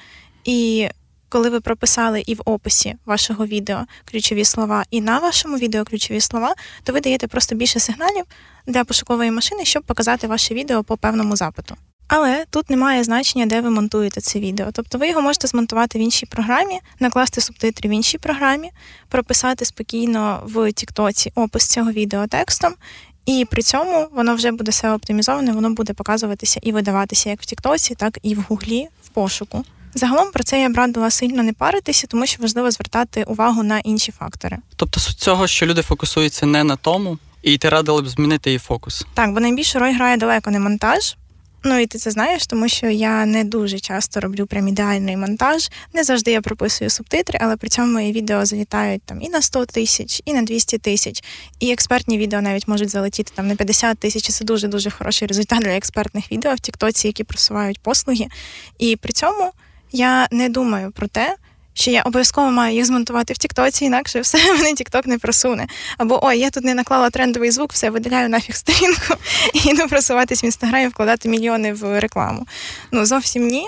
і 0.44 0.88
коли 1.28 1.50
ви 1.50 1.60
прописали 1.60 2.22
і 2.26 2.34
в 2.34 2.40
описі 2.44 2.96
вашого 3.06 3.46
відео 3.46 3.84
ключові 4.10 4.44
слова, 4.44 4.84
і 4.90 5.00
на 5.00 5.18
вашому 5.18 5.56
відео 5.56 5.84
ключові 5.84 6.20
слова, 6.20 6.54
то 6.84 6.92
ви 6.92 7.00
даєте 7.00 7.26
просто 7.26 7.54
більше 7.54 7.80
сигналів 7.80 8.24
для 8.66 8.84
пошукової 8.84 9.30
машини, 9.30 9.64
щоб 9.64 9.82
показати 9.82 10.26
ваше 10.26 10.54
відео 10.54 10.84
по 10.84 10.96
певному 10.96 11.36
запиту. 11.36 11.76
Але 12.08 12.44
тут 12.50 12.70
немає 12.70 13.04
значення, 13.04 13.46
де 13.46 13.60
ви 13.60 13.70
монтуєте 13.70 14.20
це 14.20 14.38
відео. 14.38 14.66
Тобто 14.72 14.98
ви 14.98 15.08
його 15.08 15.20
можете 15.20 15.46
змонтувати 15.46 15.98
в 15.98 16.02
іншій 16.02 16.26
програмі, 16.26 16.80
накласти 17.00 17.40
субтитри 17.40 17.88
в 17.88 17.92
іншій 17.92 18.18
програмі, 18.18 18.70
прописати 19.08 19.64
спокійно 19.64 20.42
в 20.44 20.72
Тіктоці 20.72 21.32
опис 21.34 21.66
цього 21.66 21.92
відео 21.92 22.26
текстом, 22.26 22.74
і 23.26 23.46
при 23.50 23.62
цьому 23.62 24.08
воно 24.12 24.34
вже 24.34 24.50
буде 24.52 24.70
все 24.70 24.92
оптимізоване, 24.92 25.52
воно 25.52 25.70
буде 25.70 25.92
показуватися 25.92 26.60
і 26.62 26.72
видаватися 26.72 27.30
як 27.30 27.42
в 27.42 27.44
Тіктоці, 27.44 27.94
так 27.94 28.18
і 28.22 28.34
в 28.34 28.44
Гуглі 28.48 28.88
в 29.04 29.08
пошуку. 29.08 29.64
Загалом 29.94 30.30
про 30.32 30.44
це 30.44 30.60
я 30.60 30.68
б 30.68 30.76
радила 30.76 31.10
сильно 31.10 31.42
не 31.42 31.52
паритися, 31.52 32.06
тому 32.06 32.26
що 32.26 32.42
важливо 32.42 32.70
звертати 32.70 33.24
увагу 33.24 33.62
на 33.62 33.78
інші 33.78 34.12
фактори. 34.12 34.56
Тобто 34.76 35.00
суть 35.00 35.18
цього, 35.18 35.46
що 35.46 35.66
люди 35.66 35.82
фокусуються 35.82 36.46
не 36.46 36.64
на 36.64 36.76
тому, 36.76 37.18
і 37.42 37.58
ти 37.58 37.68
радила 37.68 38.02
б 38.02 38.08
змінити 38.08 38.50
її 38.50 38.58
фокус. 38.58 39.06
Так, 39.14 39.32
бо 39.32 39.40
найбільшу 39.40 39.78
роль 39.78 39.94
грає 39.94 40.16
далеко 40.16 40.50
не 40.50 40.60
монтаж. 40.60 41.16
Ну 41.64 41.78
і 41.78 41.86
ти 41.86 41.98
це 41.98 42.10
знаєш, 42.10 42.46
тому 42.46 42.68
що 42.68 42.86
я 42.86 43.26
не 43.26 43.44
дуже 43.44 43.78
часто 43.78 44.20
роблю 44.20 44.46
прям 44.46 44.68
ідеальний 44.68 45.16
монтаж. 45.16 45.70
Не 45.94 46.04
завжди 46.04 46.30
я 46.30 46.40
прописую 46.40 46.90
субтитри, 46.90 47.38
але 47.42 47.56
при 47.56 47.68
цьому 47.68 47.92
мої 47.92 48.12
відео 48.12 48.44
залітають 48.44 49.02
там 49.02 49.22
і 49.22 49.28
на 49.28 49.42
100 49.42 49.66
тисяч, 49.66 50.22
і 50.24 50.32
на 50.32 50.42
200 50.42 50.78
тисяч. 50.78 51.24
І 51.60 51.72
експертні 51.72 52.18
відео 52.18 52.40
навіть 52.40 52.68
можуть 52.68 52.88
залетіти 52.90 53.32
там 53.34 53.48
на 53.48 53.54
50 53.56 53.98
тисяч. 53.98 54.28
Це 54.28 54.44
дуже 54.44 54.68
дуже 54.68 54.90
хороший 54.90 55.28
результат 55.28 55.62
для 55.62 55.76
експертних 55.76 56.32
відео 56.32 56.54
в 56.54 56.60
Тіктоці, 56.60 57.06
які 57.06 57.24
просувають 57.24 57.80
послуги. 57.80 58.26
І 58.78 58.96
при 58.96 59.12
цьому 59.12 59.52
я 59.92 60.28
не 60.30 60.48
думаю 60.48 60.90
про 60.90 61.08
те, 61.08 61.36
що 61.74 61.90
я 61.90 62.02
обов'язково 62.02 62.50
маю 62.50 62.74
їх 62.74 62.84
змонтувати 62.84 63.34
в 63.34 63.38
Тіктоці, 63.38 63.84
інакше 63.84 64.20
все 64.24 64.54
мене 64.54 64.74
Тікток 64.74 65.06
не 65.06 65.18
просуне. 65.18 65.66
Або 65.98 66.26
ой, 66.26 66.38
я 66.38 66.50
тут 66.50 66.64
не 66.64 66.74
наклала 66.74 67.10
трендовий 67.10 67.50
звук, 67.50 67.72
все 67.72 67.90
видаляю 67.90 68.28
нафіг 68.28 68.54
сторінку 68.54 69.14
і 69.54 69.68
йду 69.68 69.88
просуватись 69.88 70.44
в 70.44 70.44
інстаграмі, 70.44 70.88
вкладати 70.88 71.28
мільйони 71.28 71.72
в 71.72 72.00
рекламу. 72.00 72.46
Ну 72.92 73.06
зовсім 73.06 73.48
ні. 73.48 73.66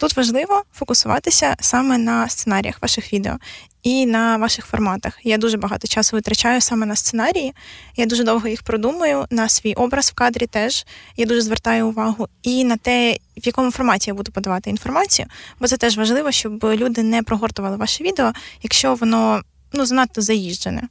Тут 0.00 0.16
важливо 0.16 0.62
фокусуватися 0.74 1.56
саме 1.60 1.98
на 1.98 2.28
сценаріях 2.28 2.82
ваших 2.82 3.12
відео 3.12 3.36
і 3.82 4.06
на 4.06 4.36
ваших 4.36 4.66
форматах. 4.66 5.18
Я 5.24 5.38
дуже 5.38 5.56
багато 5.56 5.88
часу 5.88 6.16
витрачаю 6.16 6.60
саме 6.60 6.86
на 6.86 6.96
сценарії. 6.96 7.54
Я 7.96 8.06
дуже 8.06 8.24
довго 8.24 8.48
їх 8.48 8.62
продумую, 8.62 9.26
на 9.30 9.48
свій 9.48 9.74
образ 9.74 10.10
в 10.10 10.14
кадрі 10.14 10.46
теж. 10.46 10.86
Я 11.16 11.26
дуже 11.26 11.40
звертаю 11.40 11.88
увагу 11.88 12.28
і 12.42 12.64
на 12.64 12.76
те, 12.76 13.16
в 13.36 13.46
якому 13.46 13.70
форматі 13.70 14.10
я 14.10 14.14
буду 14.14 14.32
подавати 14.32 14.70
інформацію, 14.70 15.28
бо 15.60 15.68
це 15.68 15.76
теж 15.76 15.96
важливо, 15.96 16.32
щоб 16.32 16.64
люди 16.64 17.02
не 17.02 17.22
прогортували 17.22 17.76
ваше 17.76 18.04
відео, 18.04 18.32
якщо 18.62 18.94
воно 18.94 19.42
ну 19.72 19.86
занадто 19.86 20.20
заїжджене. 20.20 20.82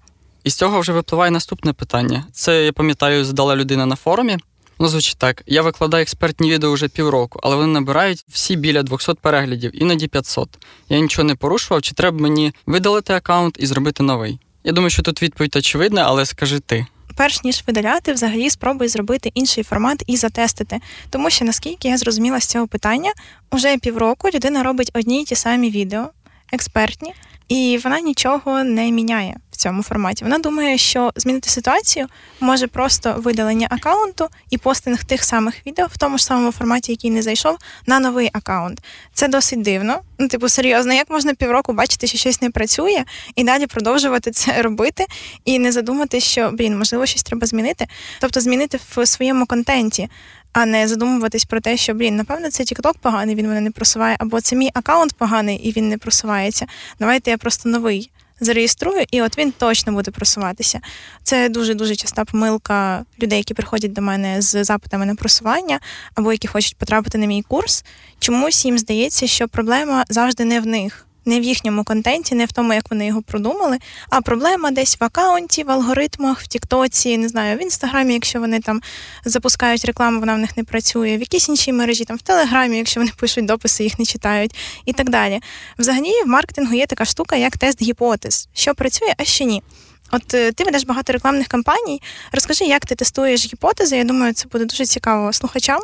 І 0.43 0.49
з 0.49 0.55
цього 0.55 0.79
вже 0.79 0.91
випливає 0.91 1.31
наступне 1.31 1.73
питання. 1.73 2.25
Це 2.31 2.65
я 2.65 2.73
пам'ятаю, 2.73 3.25
задала 3.25 3.55
людина 3.55 3.85
на 3.85 3.95
форумі. 3.95 4.37
Ну, 4.81 4.87
звучить 4.87 5.17
так. 5.17 5.43
Я 5.45 5.61
викладаю 5.61 6.01
експертні 6.01 6.51
відео 6.51 6.71
вже 6.71 6.87
півроку, 6.87 7.39
але 7.43 7.55
вони 7.55 7.67
набирають 7.67 8.25
всі 8.29 8.55
біля 8.55 8.83
200 8.83 9.13
переглядів, 9.21 9.81
іноді 9.83 10.07
500. 10.07 10.49
Я 10.89 10.99
нічого 10.99 11.27
не 11.27 11.35
порушував, 11.35 11.81
чи 11.81 11.95
треба 11.95 12.19
мені 12.19 12.53
видалити 12.65 13.13
аккаунт 13.13 13.57
і 13.59 13.65
зробити 13.65 14.03
новий? 14.03 14.39
Я 14.63 14.71
думаю, 14.71 14.89
що 14.89 15.01
тут 15.01 15.21
відповідь 15.21 15.55
очевидна, 15.55 16.03
але 16.05 16.25
скажи 16.25 16.59
ти. 16.59 16.85
Перш 17.17 17.43
ніж 17.43 17.63
видаляти, 17.67 18.13
взагалі 18.13 18.49
спробуй 18.49 18.87
зробити 18.87 19.31
інший 19.33 19.63
формат 19.63 20.03
і 20.07 20.17
затестити. 20.17 20.79
Тому 21.09 21.29
що 21.29 21.45
наскільки 21.45 21.87
я 21.87 21.97
зрозуміла 21.97 22.39
з 22.39 22.45
цього 22.45 22.67
питання, 22.67 23.11
уже 23.51 23.77
півроку 23.77 24.29
людина 24.33 24.63
робить 24.63 24.91
одні 24.93 25.21
й 25.21 25.25
ті 25.25 25.35
самі 25.35 25.69
відео, 25.69 26.09
експертні, 26.53 27.13
і 27.47 27.79
вона 27.83 27.99
нічого 27.99 28.63
не 28.63 28.91
міняє 28.91 29.35
цьому 29.59 29.83
форматі. 29.83 30.23
Вона 30.23 30.39
думає, 30.39 30.77
що 30.77 31.11
змінити 31.15 31.49
ситуацію 31.49 32.07
може 32.39 32.67
просто 32.67 33.15
видалення 33.17 33.67
аккаунту 33.69 34.27
і 34.49 34.57
постинг 34.57 35.03
тих 35.03 35.23
самих 35.23 35.67
відео 35.67 35.87
в 35.91 35.97
тому 35.97 36.17
ж 36.17 36.25
самому 36.25 36.51
форматі, 36.51 36.91
який 36.91 37.11
не 37.11 37.21
зайшов, 37.21 37.57
на 37.85 37.99
новий 37.99 38.29
аккаунт. 38.33 38.79
Це 39.13 39.27
досить 39.27 39.61
дивно. 39.61 39.99
Ну, 40.17 40.27
типу, 40.27 40.49
серйозно, 40.49 40.93
як 40.93 41.09
можна 41.09 41.33
півроку 41.33 41.73
бачити, 41.73 42.07
що 42.07 42.17
щось 42.17 42.41
не 42.41 42.49
працює, 42.49 43.03
і 43.35 43.43
далі 43.43 43.67
продовжувати 43.67 44.31
це 44.31 44.61
робити, 44.61 45.05
і 45.45 45.59
не 45.59 45.71
задумати, 45.71 46.19
що 46.19 46.51
блін, 46.53 46.77
можливо, 46.77 47.05
щось 47.05 47.23
треба 47.23 47.47
змінити. 47.47 47.87
Тобто 48.21 48.41
змінити 48.41 48.79
в 48.95 49.05
своєму 49.05 49.45
контенті. 49.45 50.09
А 50.53 50.65
не 50.65 50.87
задумуватись 50.87 51.45
про 51.45 51.61
те, 51.61 51.77
що 51.77 51.93
блін, 51.93 52.15
напевно, 52.15 52.51
це 52.51 52.63
TikTok 52.63 52.93
поганий, 53.01 53.35
він 53.35 53.47
мене 53.47 53.61
не 53.61 53.71
просуває, 53.71 54.15
або 54.19 54.41
це 54.41 54.55
мій 54.55 54.69
аккаунт 54.73 55.13
поганий 55.13 55.57
і 55.57 55.71
він 55.71 55.89
не 55.89 55.97
просувається. 55.97 56.65
Давайте 56.99 57.31
я 57.31 57.37
просто 57.37 57.69
новий 57.69 58.11
зареєструю, 58.39 59.05
і 59.11 59.21
от 59.21 59.37
він 59.37 59.51
точно 59.51 59.93
буде 59.93 60.11
просуватися. 60.11 60.79
Це 61.23 61.49
дуже 61.49 61.73
дуже 61.73 61.95
часта 61.95 62.25
помилка 62.25 63.05
людей, 63.21 63.37
які 63.37 63.53
приходять 63.53 63.93
до 63.93 64.01
мене 64.01 64.41
з 64.41 64.63
запитами 64.63 65.05
на 65.05 65.15
просування, 65.15 65.79
або 66.15 66.31
які 66.31 66.47
хочуть 66.47 66.75
потрапити 66.75 67.17
на 67.17 67.25
мій 67.25 67.41
курс. 67.41 67.85
Чомусь 68.19 68.65
їм 68.65 68.77
здається, 68.77 69.27
що 69.27 69.47
проблема 69.47 70.05
завжди 70.09 70.45
не 70.45 70.59
в 70.59 70.65
них 70.65 71.05
не 71.25 71.39
в 71.39 71.43
їхньому 71.43 71.83
контенті, 71.83 72.35
не 72.35 72.45
в 72.45 72.51
тому, 72.51 72.73
як 72.73 72.91
вони 72.91 73.07
його 73.07 73.21
продумали, 73.21 73.77
а 74.09 74.21
проблема 74.21 74.71
десь 74.71 74.99
в 74.99 75.03
акаунті, 75.03 75.63
в 75.63 75.71
алгоритмах, 75.71 76.41
в 76.41 76.47
Тіктоці, 76.47 77.17
не 77.17 77.29
знаю, 77.29 77.57
в 77.57 77.61
інстаграмі, 77.61 78.13
якщо 78.13 78.39
вони 78.39 78.59
там 78.59 78.81
запускають 79.25 79.85
рекламу, 79.85 80.19
вона 80.19 80.35
в 80.35 80.37
них 80.37 80.57
не 80.57 80.63
працює, 80.63 81.17
в 81.17 81.19
якійсь 81.19 81.49
іншій 81.49 81.73
мережі, 81.73 82.05
там 82.05 82.17
в 82.17 82.21
Телеграмі, 82.21 82.77
якщо 82.77 82.99
вони 82.99 83.11
пишуть 83.17 83.45
дописи, 83.45 83.83
їх 83.83 83.99
не 83.99 84.05
читають, 84.05 84.55
і 84.85 84.93
так 84.93 85.09
далі. 85.09 85.39
Взагалі, 85.77 86.23
в 86.25 86.27
маркетингу 86.27 86.73
є 86.73 86.85
така 86.85 87.05
штука, 87.05 87.35
як 87.35 87.57
тест 87.57 87.81
гіпотез, 87.81 88.49
що 88.53 88.75
працює, 88.75 89.13
а 89.17 89.23
що 89.23 89.45
ні. 89.45 89.63
От 90.11 90.33
е, 90.33 90.51
ти 90.51 90.63
ведеш 90.63 90.83
багато 90.83 91.13
рекламних 91.13 91.47
кампаній. 91.47 92.01
Розкажи, 92.31 92.65
як 92.65 92.85
ти 92.85 92.95
тестуєш 92.95 93.45
гіпотези. 93.45 93.97
Я 93.97 94.03
думаю, 94.03 94.33
це 94.33 94.47
буде 94.47 94.65
дуже 94.65 94.85
цікаво 94.85 95.33
слухачам, 95.33 95.79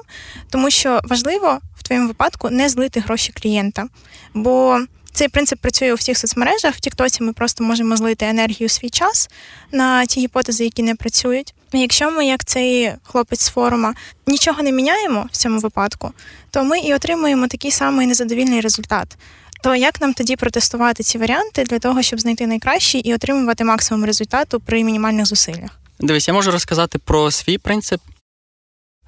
тому 0.49 0.71
що 0.71 0.99
важливо 1.03 1.59
в 1.77 1.83
твоєму 1.83 2.07
випадку 2.07 2.49
не 2.49 2.69
злити 2.69 2.99
гроші 2.99 3.33
клієнта. 3.33 3.87
Бо 4.33 4.79
цей 5.15 5.27
принцип 5.27 5.59
працює 5.59 5.91
у 5.93 5.95
всіх 5.95 6.17
соцмережах. 6.17 6.75
В 6.75 6.79
Тіктоці 6.79 7.23
ми 7.23 7.33
просто 7.33 7.63
можемо 7.63 7.97
злити 7.97 8.25
енергію 8.25 8.69
свій 8.69 8.89
час 8.89 9.29
на 9.71 10.05
ті 10.05 10.19
гіпотези, 10.19 10.63
які 10.63 10.83
не 10.83 10.95
працюють. 10.95 11.53
Якщо 11.73 12.11
ми, 12.11 12.25
як 12.25 12.45
цей 12.45 12.91
хлопець 13.03 13.41
з 13.41 13.49
форума, 13.49 13.93
нічого 14.27 14.63
не 14.63 14.71
міняємо 14.71 15.27
в 15.31 15.37
цьому 15.37 15.59
випадку, 15.59 16.11
то 16.51 16.63
ми 16.63 16.79
і 16.79 16.93
отримуємо 16.93 17.47
такий 17.47 17.71
самий 17.71 18.07
незадовільний 18.07 18.61
результат. 18.61 19.17
То 19.63 19.75
як 19.75 20.01
нам 20.01 20.13
тоді 20.13 20.35
протестувати 20.35 21.03
ці 21.03 21.17
варіанти 21.17 21.63
для 21.63 21.79
того, 21.79 22.01
щоб 22.01 22.19
знайти 22.19 22.47
найкращий 22.47 23.01
і 23.01 23.13
отримувати 23.13 23.63
максимум 23.63 24.05
результату 24.05 24.59
при 24.59 24.83
мінімальних 24.83 25.25
зусиллях? 25.25 25.69
Дивись, 25.99 26.27
я 26.27 26.33
можу 26.33 26.51
розказати 26.51 26.99
про 26.99 27.31
свій 27.31 27.57
принцип. 27.57 28.01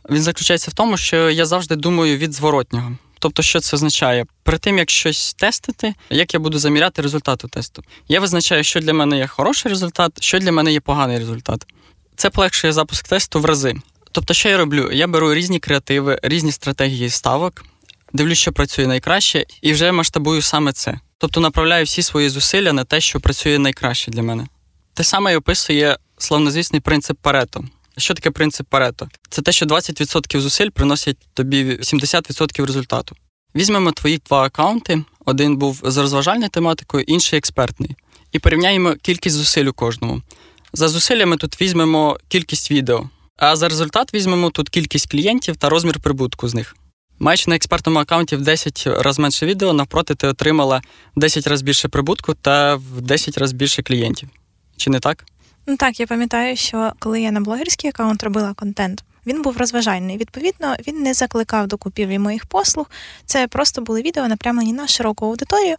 Він 0.09 0.21
заключається 0.21 0.71
в 0.71 0.73
тому, 0.73 0.97
що 0.97 1.29
я 1.29 1.45
завжди 1.45 1.75
думаю 1.75 2.17
від 2.17 2.33
зворотнього. 2.33 2.97
Тобто, 3.19 3.43
що 3.43 3.59
це 3.59 3.75
означає? 3.75 4.25
Перед 4.43 4.61
тим, 4.61 4.77
як 4.77 4.89
щось 4.89 5.33
тестити, 5.33 5.93
як 6.09 6.33
я 6.33 6.39
буду 6.39 6.59
заміряти 6.59 7.01
результату 7.01 7.47
тесту. 7.47 7.83
Я 8.07 8.19
визначаю, 8.19 8.63
що 8.63 8.79
для 8.79 8.93
мене 8.93 9.17
є 9.17 9.27
хороший 9.27 9.69
результат, 9.69 10.23
що 10.23 10.39
для 10.39 10.51
мене 10.51 10.71
є 10.71 10.79
поганий 10.79 11.19
результат. 11.19 11.65
Це 12.15 12.29
полегшує 12.29 12.73
запуск 12.73 13.07
тесту 13.07 13.39
в 13.39 13.45
рази. 13.45 13.75
Тобто, 14.11 14.33
що 14.33 14.49
я 14.49 14.57
роблю? 14.57 14.91
Я 14.91 15.07
беру 15.07 15.33
різні 15.33 15.59
креативи, 15.59 16.19
різні 16.23 16.51
стратегії 16.51 17.09
ставок, 17.09 17.65
дивлюсь, 18.13 18.37
що 18.37 18.51
працює 18.51 18.87
найкраще, 18.87 19.45
і 19.61 19.73
вже 19.73 19.91
масштабую 19.91 20.41
саме 20.41 20.73
це. 20.73 20.99
Тобто 21.17 21.39
направляю 21.39 21.85
всі 21.85 22.01
свої 22.01 22.29
зусилля 22.29 22.73
на 22.73 22.83
те, 22.83 23.01
що 23.01 23.19
працює 23.19 23.59
найкраще 23.59 24.11
для 24.11 24.23
мене. 24.23 24.47
Те 24.93 25.03
саме 25.03 25.33
й 25.33 25.35
описує 25.35 25.97
славнозвісний 26.17 26.81
принцип 26.81 27.17
Парето. 27.21 27.65
Що 27.97 28.13
таке 28.13 28.31
принцип 28.31 28.67
Парето? 28.69 29.09
Це 29.29 29.41
те, 29.41 29.51
що 29.51 29.65
20% 29.65 30.39
зусиль 30.39 30.69
приносять 30.69 31.17
тобі 31.33 31.63
70% 31.65 32.65
результату. 32.65 33.15
Візьмемо 33.55 33.91
твої 33.91 34.21
два 34.27 34.43
аккаунти. 34.43 35.03
Один 35.25 35.57
був 35.57 35.81
з 35.83 35.97
розважальною 35.97 36.49
тематикою, 36.49 37.03
інший 37.07 37.37
експертний. 37.37 37.95
І 38.31 38.39
порівняємо 38.39 38.95
кількість 39.01 39.35
зусиль 39.35 39.65
у 39.65 39.73
кожному. 39.73 40.21
За 40.73 40.87
зусиллями 40.87 41.37
тут 41.37 41.61
візьмемо 41.61 42.17
кількість 42.27 42.71
відео, 42.71 43.09
а 43.37 43.55
за 43.55 43.69
результат 43.69 44.13
візьмемо 44.13 44.49
тут 44.49 44.69
кількість 44.69 45.11
клієнтів 45.11 45.57
та 45.57 45.69
розмір 45.69 45.99
прибутку 45.99 46.47
з 46.47 46.55
них. 46.55 46.75
Маючи 47.19 47.49
на 47.49 47.55
експертному 47.55 47.99
аккаунті 47.99 48.35
в 48.35 48.41
10 48.41 48.87
разів 48.87 49.21
менше 49.21 49.45
відео, 49.45 49.73
навпроти 49.73 50.15
ти 50.15 50.27
отримала 50.27 50.81
в 51.15 51.19
10 51.19 51.47
разів 51.47 51.65
більше 51.65 51.87
прибутку 51.87 52.33
та 52.33 52.75
в 52.75 53.01
10 53.01 53.37
разів 53.37 53.57
більше 53.57 53.83
клієнтів. 53.83 54.29
Чи 54.77 54.89
не 54.89 54.99
так? 54.99 55.25
Ну 55.69 55.77
так, 55.77 55.99
я 55.99 56.07
пам'ятаю, 56.07 56.55
що 56.55 56.91
коли 56.99 57.21
я 57.21 57.31
на 57.31 57.41
блогерський 57.41 57.89
аккаунт 57.89 58.23
робила 58.23 58.53
контент, 58.53 59.03
він 59.25 59.41
був 59.41 59.57
розважальний. 59.57 60.17
Відповідно, 60.17 60.75
він 60.87 61.01
не 61.01 61.13
закликав 61.13 61.67
до 61.67 61.77
купівлі 61.77 62.19
моїх 62.19 62.45
послуг. 62.45 62.89
Це 63.25 63.47
просто 63.47 63.81
були 63.81 64.01
відео 64.01 64.27
напрямлені 64.27 64.73
на 64.73 64.87
широку 64.87 65.25
аудиторію. 65.25 65.75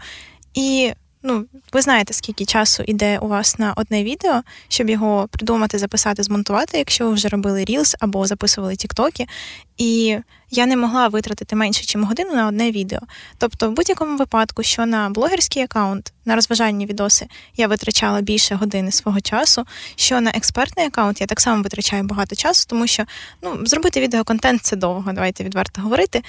І 0.55 0.93
ну, 1.29 1.45
ви 1.73 1.83
знаєте, 1.83 2.13
скільки 2.15 2.45
часу 2.45 2.83
йде 2.87 3.19
у 3.19 3.29
вас 3.29 3.59
на 3.59 3.73
одне 3.77 4.05
відео, 4.05 4.43
щоб 4.69 4.91
його 4.91 5.29
придумати, 5.31 5.79
записати, 5.79 6.23
змонтувати, 6.23 6.79
якщо 6.79 7.09
ви 7.09 7.15
вже 7.15 7.29
робили 7.29 7.65
Reels 7.65 7.95
або 8.01 8.27
записували 8.27 8.77
Тіктоки. 8.77 9.27
І 9.79 10.19
я 10.51 10.67
не 10.67 10.77
могла 10.77 11.09
витратити 11.09 11.57
менше, 11.57 11.99
ніж 11.99 12.09
годину 12.09 12.35
на 12.35 12.49
одне 12.49 12.71
відео. 12.71 13.01
Тобто, 13.39 13.71
в 13.71 13.73
будь-якому 13.73 14.17
випадку, 14.17 14.63
що 14.63 14.87
на 14.87 15.11
блогерський 15.11 15.63
аккаунт, 15.63 16.13
на 16.25 16.35
розважальні 16.35 16.87
відоси, 16.87 17.27
я 17.57 17.69
витрачала 17.69 18.21
більше 18.21 18.55
години 18.55 18.93
свого 18.93 19.21
часу, 19.21 19.65
що 19.97 20.21
на 20.21 20.31
експертний 20.31 20.87
аккаунт 20.87 21.21
я 21.21 21.27
так 21.27 21.41
само 21.41 21.63
витрачаю 21.63 22.03
багато 22.03 22.37
часу, 22.37 22.67
тому 22.69 22.87
що 22.87 23.05
ну, 23.43 23.67
зробити 23.67 24.01
відеоконтент 24.01 24.63
це 24.63 24.77
довго, 24.77 25.13
давайте 25.13 25.45
відверто 25.45 25.83
говорити. 25.83 26.23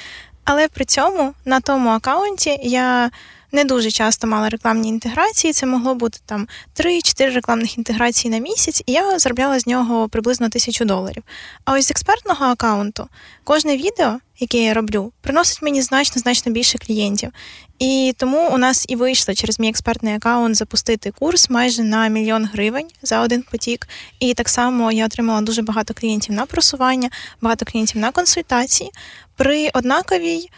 Але 0.44 0.68
при 0.68 0.86
цьому 0.86 1.34
на 1.46 1.60
тому 1.60 1.90
аккаунті 1.90 2.60
я 2.64 3.12
не 3.52 3.64
дуже 3.64 3.92
часто 3.92 4.28
мала 4.28 4.50
рекламні 4.50 4.90
інтеграції. 4.90 5.54
Це 5.54 5.66
могло 5.66 5.96
бути 5.96 6.20
там 6.26 6.48
3-4 6.76 7.34
рекламних 7.34 7.78
інтеграції 7.78 8.32
на 8.32 8.38
місяць, 8.38 8.84
і 8.86 8.92
я 8.92 9.20
заробляла 9.20 9.60
з 9.60 9.68
нього 9.68 10.10
приблизно 10.10 10.50
тисячу 10.50 10.86
доларів. 10.86 11.24
А 11.66 11.74
ось 11.74 11.88
з 11.88 11.92
експертного 11.92 12.46
аккаунту 12.46 13.08
кожне 13.44 13.78
відео, 13.78 14.20
яке 14.40 14.58
я 14.58 14.74
роблю, 14.74 15.12
приносить 15.22 15.62
мені 15.62 15.82
значно 15.82 16.20
значно 16.22 16.52
більше 16.52 16.78
клієнтів. 16.78 17.32
І 17.80 18.14
тому 18.18 18.50
у 18.50 18.58
нас 18.58 18.86
і 18.90 18.96
вийшло 18.96 19.34
через 19.34 19.60
мій 19.60 19.70
експертний 19.70 20.16
аккаунт 20.16 20.56
запустити 20.56 21.12
курс 21.12 21.50
майже 21.50 21.84
на 21.84 22.08
мільйон 22.08 22.46
гривень 22.46 22.88
за 23.02 23.22
один 23.22 23.44
потік. 23.52 23.88
І 24.20 24.34
так 24.34 24.50
само 24.50 24.92
я 24.92 25.06
отримала 25.06 25.42
дуже 25.42 25.62
багато 25.62 25.94
клієнтів 25.94 26.36
на 26.36 26.46
просування, 26.46 27.10
багато 27.42 27.66
клієнтів 27.66 28.02
на 28.02 28.12
консультації 28.12 28.92
при 29.36 29.70
однаковій 29.74 30.50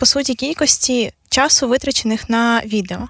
по 0.00 0.06
суті 0.06 0.34
кількості 0.34 1.12
часу, 1.28 1.68
витрачених 1.68 2.28
на 2.30 2.62
відео. 2.64 3.08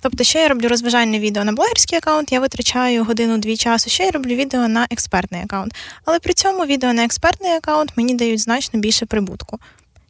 Тобто, 0.00 0.24
ще 0.24 0.40
я 0.40 0.48
роблю 0.48 0.68
розважальне 0.68 1.18
відео 1.18 1.44
на 1.44 1.52
блогерський 1.52 1.98
аккаунт, 1.98 2.32
я 2.32 2.40
витрачаю 2.40 3.04
годину-дві 3.04 3.56
часу, 3.56 3.90
ще 3.90 4.04
я 4.04 4.10
роблю 4.10 4.34
відео 4.34 4.68
на 4.68 4.86
експертний 4.90 5.42
аккаунт. 5.42 5.74
Але 6.04 6.18
при 6.18 6.32
цьому 6.32 6.66
відео 6.66 6.92
на 6.92 7.04
експертний 7.04 7.52
аккаунт 7.52 7.92
мені 7.96 8.14
дають 8.14 8.40
значно 8.40 8.80
більше 8.80 9.06
прибутку. 9.06 9.58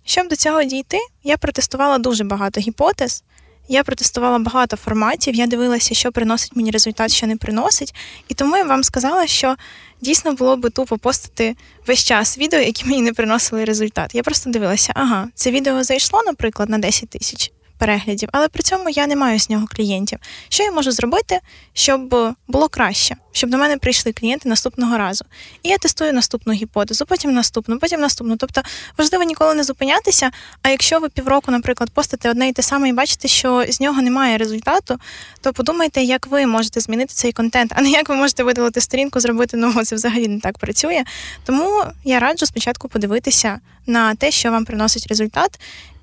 Щоб 0.04 0.28
до 0.28 0.36
цього 0.36 0.64
дійти, 0.64 0.98
я 1.24 1.36
протестувала 1.36 1.98
дуже 1.98 2.24
багато 2.24 2.60
гіпотез, 2.60 3.22
я 3.70 3.84
протестувала 3.84 4.38
багато 4.38 4.76
форматів, 4.76 5.34
я 5.34 5.46
дивилася, 5.46 5.94
що 5.94 6.12
приносить 6.12 6.56
мені 6.56 6.70
результат, 6.70 7.12
що 7.12 7.26
не 7.26 7.36
приносить. 7.36 7.94
І 8.28 8.34
тому 8.34 8.56
я 8.56 8.64
вам 8.64 8.84
сказала, 8.84 9.26
що 9.26 9.56
дійсно 10.00 10.32
було 10.32 10.56
би 10.56 10.70
тупо 10.70 10.98
постити 10.98 11.56
весь 11.86 12.04
час 12.04 12.38
відео, 12.38 12.60
які 12.60 12.84
мені 12.84 13.02
не 13.02 13.12
приносили 13.12 13.64
результат. 13.64 14.14
Я 14.14 14.22
просто 14.22 14.50
дивилася, 14.50 14.92
ага, 14.96 15.28
це 15.34 15.50
відео 15.50 15.84
зайшло, 15.84 16.22
наприклад, 16.26 16.68
на 16.68 16.78
10 16.78 17.08
тисяч 17.08 17.52
переглядів, 17.80 18.28
але 18.32 18.48
при 18.48 18.62
цьому 18.62 18.90
я 18.90 19.06
не 19.06 19.16
маю 19.16 19.40
з 19.40 19.50
нього 19.50 19.66
клієнтів. 19.76 20.18
Що 20.48 20.62
я 20.62 20.70
можу 20.70 20.92
зробити, 20.92 21.40
щоб 21.72 22.14
було 22.48 22.68
краще, 22.68 23.16
щоб 23.32 23.50
до 23.50 23.58
мене 23.58 23.76
прийшли 23.76 24.12
клієнти 24.12 24.48
наступного 24.48 24.98
разу? 24.98 25.24
І 25.62 25.68
я 25.68 25.78
тестую 25.78 26.12
наступну 26.12 26.52
гіпотезу, 26.52 27.06
потім 27.06 27.32
наступну, 27.32 27.78
потім 27.78 28.00
наступну. 28.00 28.36
Тобто 28.36 28.62
важливо 28.98 29.24
ніколи 29.24 29.54
не 29.54 29.62
зупинятися. 29.62 30.30
А 30.62 30.68
якщо 30.68 31.00
ви 31.00 31.08
півроку, 31.08 31.52
наприклад, 31.52 31.90
постите 31.90 32.30
одне 32.30 32.48
і 32.48 32.52
те 32.52 32.62
саме 32.62 32.88
і 32.88 32.92
бачите, 32.92 33.28
що 33.28 33.64
з 33.68 33.80
нього 33.80 34.02
немає 34.02 34.38
результату, 34.38 34.98
то 35.40 35.52
подумайте, 35.52 36.02
як 36.02 36.26
ви 36.26 36.46
можете 36.46 36.80
змінити 36.80 37.14
цей 37.14 37.32
контент, 37.32 37.72
а 37.76 37.82
не 37.82 37.90
як 37.90 38.08
ви 38.08 38.14
можете 38.14 38.42
видалити 38.42 38.80
сторінку, 38.80 39.20
зробити 39.20 39.56
нову. 39.56 39.84
Це 39.84 39.96
взагалі 39.96 40.28
не 40.28 40.40
так 40.40 40.58
працює. 40.58 41.04
Тому 41.44 41.84
я 42.04 42.18
раджу 42.18 42.46
спочатку 42.46 42.88
подивитися 42.88 43.60
на 43.86 44.14
те, 44.14 44.30
що 44.30 44.50
вам 44.50 44.64
приносить 44.64 45.06
результат 45.06 45.60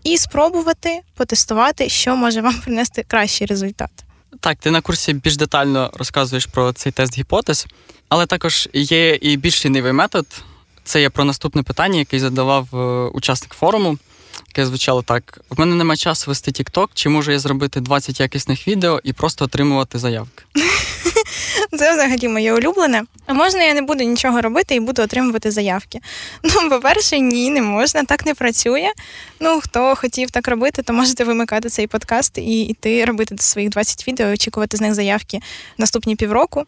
і 0.07 0.17
спробувати 0.17 0.99
потестувати, 1.15 1.89
що 1.89 2.15
може 2.15 2.41
вам 2.41 2.55
принести 2.55 3.05
кращий 3.07 3.47
результат. 3.47 3.89
Так, 4.39 4.57
ти 4.57 4.71
на 4.71 4.81
курсі 4.81 5.13
більш 5.13 5.37
детально 5.37 5.91
розказуєш 5.93 6.45
про 6.45 6.73
цей 6.73 6.91
тест 6.91 7.17
гіпотез, 7.17 7.65
але 8.09 8.25
також 8.25 8.69
є 8.73 9.15
і 9.15 9.37
більш 9.37 9.65
лінивий 9.65 9.93
метод. 9.93 10.25
Це 10.83 11.01
є 11.01 11.09
про 11.09 11.23
наступне 11.23 11.63
питання, 11.63 11.99
яке 11.99 12.19
задавав 12.19 12.67
е, 12.73 12.77
учасник 13.13 13.53
форуму, 13.53 13.97
яке 14.47 14.65
звучало 14.65 15.01
так: 15.01 15.39
в 15.49 15.59
мене 15.59 15.75
немає 15.75 15.97
часу 15.97 16.31
вести 16.31 16.51
TikTok, 16.51 16.87
чи 16.93 17.09
можу 17.09 17.31
я 17.31 17.39
зробити 17.39 17.81
20 17.81 18.19
якісних 18.19 18.67
відео 18.67 19.01
і 19.03 19.13
просто 19.13 19.45
отримувати 19.45 19.99
заявки? 19.99 20.43
Це 21.71 21.93
взагалі 21.93 22.27
моє 22.27 22.53
улюблене. 22.53 23.03
А 23.25 23.33
можна 23.33 23.63
я 23.63 23.73
не 23.73 23.81
буду 23.81 24.03
нічого 24.03 24.41
робити 24.41 24.75
і 24.75 24.79
буду 24.79 25.01
отримувати 25.01 25.51
заявки? 25.51 25.99
Ну, 26.43 26.69
по-перше, 26.69 27.19
ні, 27.19 27.49
не 27.49 27.61
можна, 27.61 28.03
так 28.03 28.25
не 28.25 28.33
працює. 28.33 28.91
Ну, 29.39 29.59
хто 29.63 29.95
хотів 29.95 30.31
так 30.31 30.47
робити, 30.47 30.81
то 30.81 30.93
можете 30.93 31.23
вимикати 31.23 31.69
цей 31.69 31.87
подкаст 31.87 32.37
і 32.37 32.61
йти 32.61 33.05
робити 33.05 33.35
своїх 33.39 33.69
20 33.69 34.07
відео, 34.07 34.27
очікувати 34.27 34.77
з 34.77 34.81
них 34.81 34.93
заявки 34.93 35.39
наступні 35.77 36.15
півроку. 36.15 36.63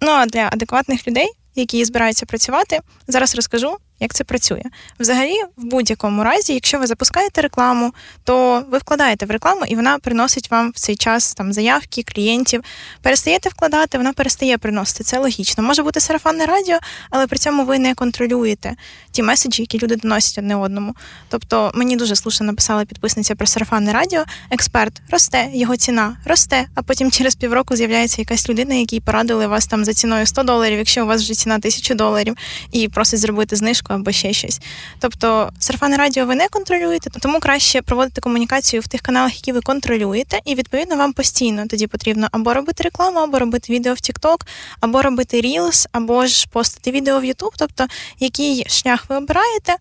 Ну 0.00 0.10
а 0.10 0.26
для 0.26 0.48
адекватних 0.52 1.08
людей, 1.08 1.28
які 1.54 1.84
збираються 1.84 2.26
працювати, 2.26 2.80
зараз 3.08 3.36
розкажу, 3.36 3.76
як 4.00 4.14
це 4.14 4.24
працює. 4.24 4.62
Взагалі, 5.00 5.34
в 5.56 5.64
будь-якому 5.64 6.24
разі, 6.24 6.54
якщо 6.54 6.78
ви 6.78 6.86
запускаєте 6.86 7.40
рекламу, 7.40 7.94
то 8.24 8.64
ви 8.70 8.78
вкладаєте 8.78 9.26
в 9.26 9.30
рекламу, 9.30 9.64
і 9.68 9.76
вона 9.76 9.98
приносить 9.98 10.50
вам 10.50 10.70
в 10.70 10.78
цей 10.78 10.96
час 10.96 11.34
там 11.34 11.52
заявки, 11.52 12.02
клієнтів. 12.02 12.62
Перестаєте 13.02 13.48
вкладати, 13.48 13.98
вона 13.98 14.12
перестає 14.12 14.58
приносити. 14.58 15.04
Це 15.04 15.18
логічно. 15.18 15.64
Може 15.64 15.82
бути 15.82 16.00
сарафанне 16.00 16.46
радіо, 16.46 16.78
але 17.10 17.26
при 17.26 17.38
цьому 17.38 17.64
ви 17.64 17.78
не 17.78 17.94
контролюєте 17.94 18.74
ті 19.10 19.22
меседжі, 19.22 19.62
які 19.62 19.78
люди 19.78 19.96
доносять 19.96 20.38
одне 20.38 20.56
одному. 20.56 20.94
Тобто 21.28 21.72
мені 21.74 21.96
дуже 21.96 22.16
слушно 22.16 22.46
написала 22.46 22.84
підписниця 22.84 23.34
про 23.34 23.46
сарафанне 23.46 23.92
радіо. 23.92 24.24
Експерт 24.50 25.02
росте, 25.10 25.48
його 25.54 25.76
ціна 25.76 26.16
росте, 26.24 26.66
а 26.74 26.82
потім 26.82 27.10
через 27.10 27.34
півроку 27.34 27.76
з'являється 27.76 28.20
якась 28.20 28.48
людина, 28.48 28.74
якій 28.74 29.00
порадили 29.00 29.46
вас 29.46 29.66
там 29.66 29.84
за 29.84 29.94
ціною 29.94 30.26
100 30.26 30.42
доларів, 30.42 30.78
якщо 30.78 31.04
у 31.04 31.06
вас 31.06 31.22
вже 31.22 31.34
ціна 31.34 31.54
1000 31.54 31.94
доларів, 31.94 32.36
і 32.72 32.88
просить 32.88 33.20
зробити 33.20 33.56
знижку 33.56 33.89
або 33.94 34.12
ще 34.12 34.32
щось. 34.32 34.60
Тобто 34.98 35.50
сарафанне 35.58 35.96
радіо 35.96 36.26
ви 36.26 36.34
не 36.34 36.48
контролюєте, 36.48 37.10
тому 37.20 37.40
краще 37.40 37.82
проводити 37.82 38.20
комунікацію 38.20 38.82
в 38.82 38.88
тих 38.88 39.00
каналах, 39.00 39.34
які 39.36 39.52
ви 39.52 39.60
контролюєте, 39.60 40.40
і 40.44 40.54
відповідно 40.54 40.96
вам 40.96 41.12
постійно 41.12 41.66
тоді 41.66 41.86
потрібно 41.86 42.28
або 42.32 42.54
робити 42.54 42.82
рекламу, 42.82 43.18
або 43.18 43.38
робити 43.38 43.72
відео 43.72 43.94
в 43.94 43.96
TikTok, 43.96 44.46
або 44.80 45.02
робити 45.02 45.40
Reels, 45.40 45.86
або 45.92 46.26
ж 46.26 46.48
постити 46.48 46.90
відео 46.90 47.20
в 47.20 47.24
YouTube. 47.24 47.52
Тобто, 47.58 47.86
який 48.18 48.64
шлях 48.68 49.04
ви 49.08 49.16
обираєте, 49.16 49.76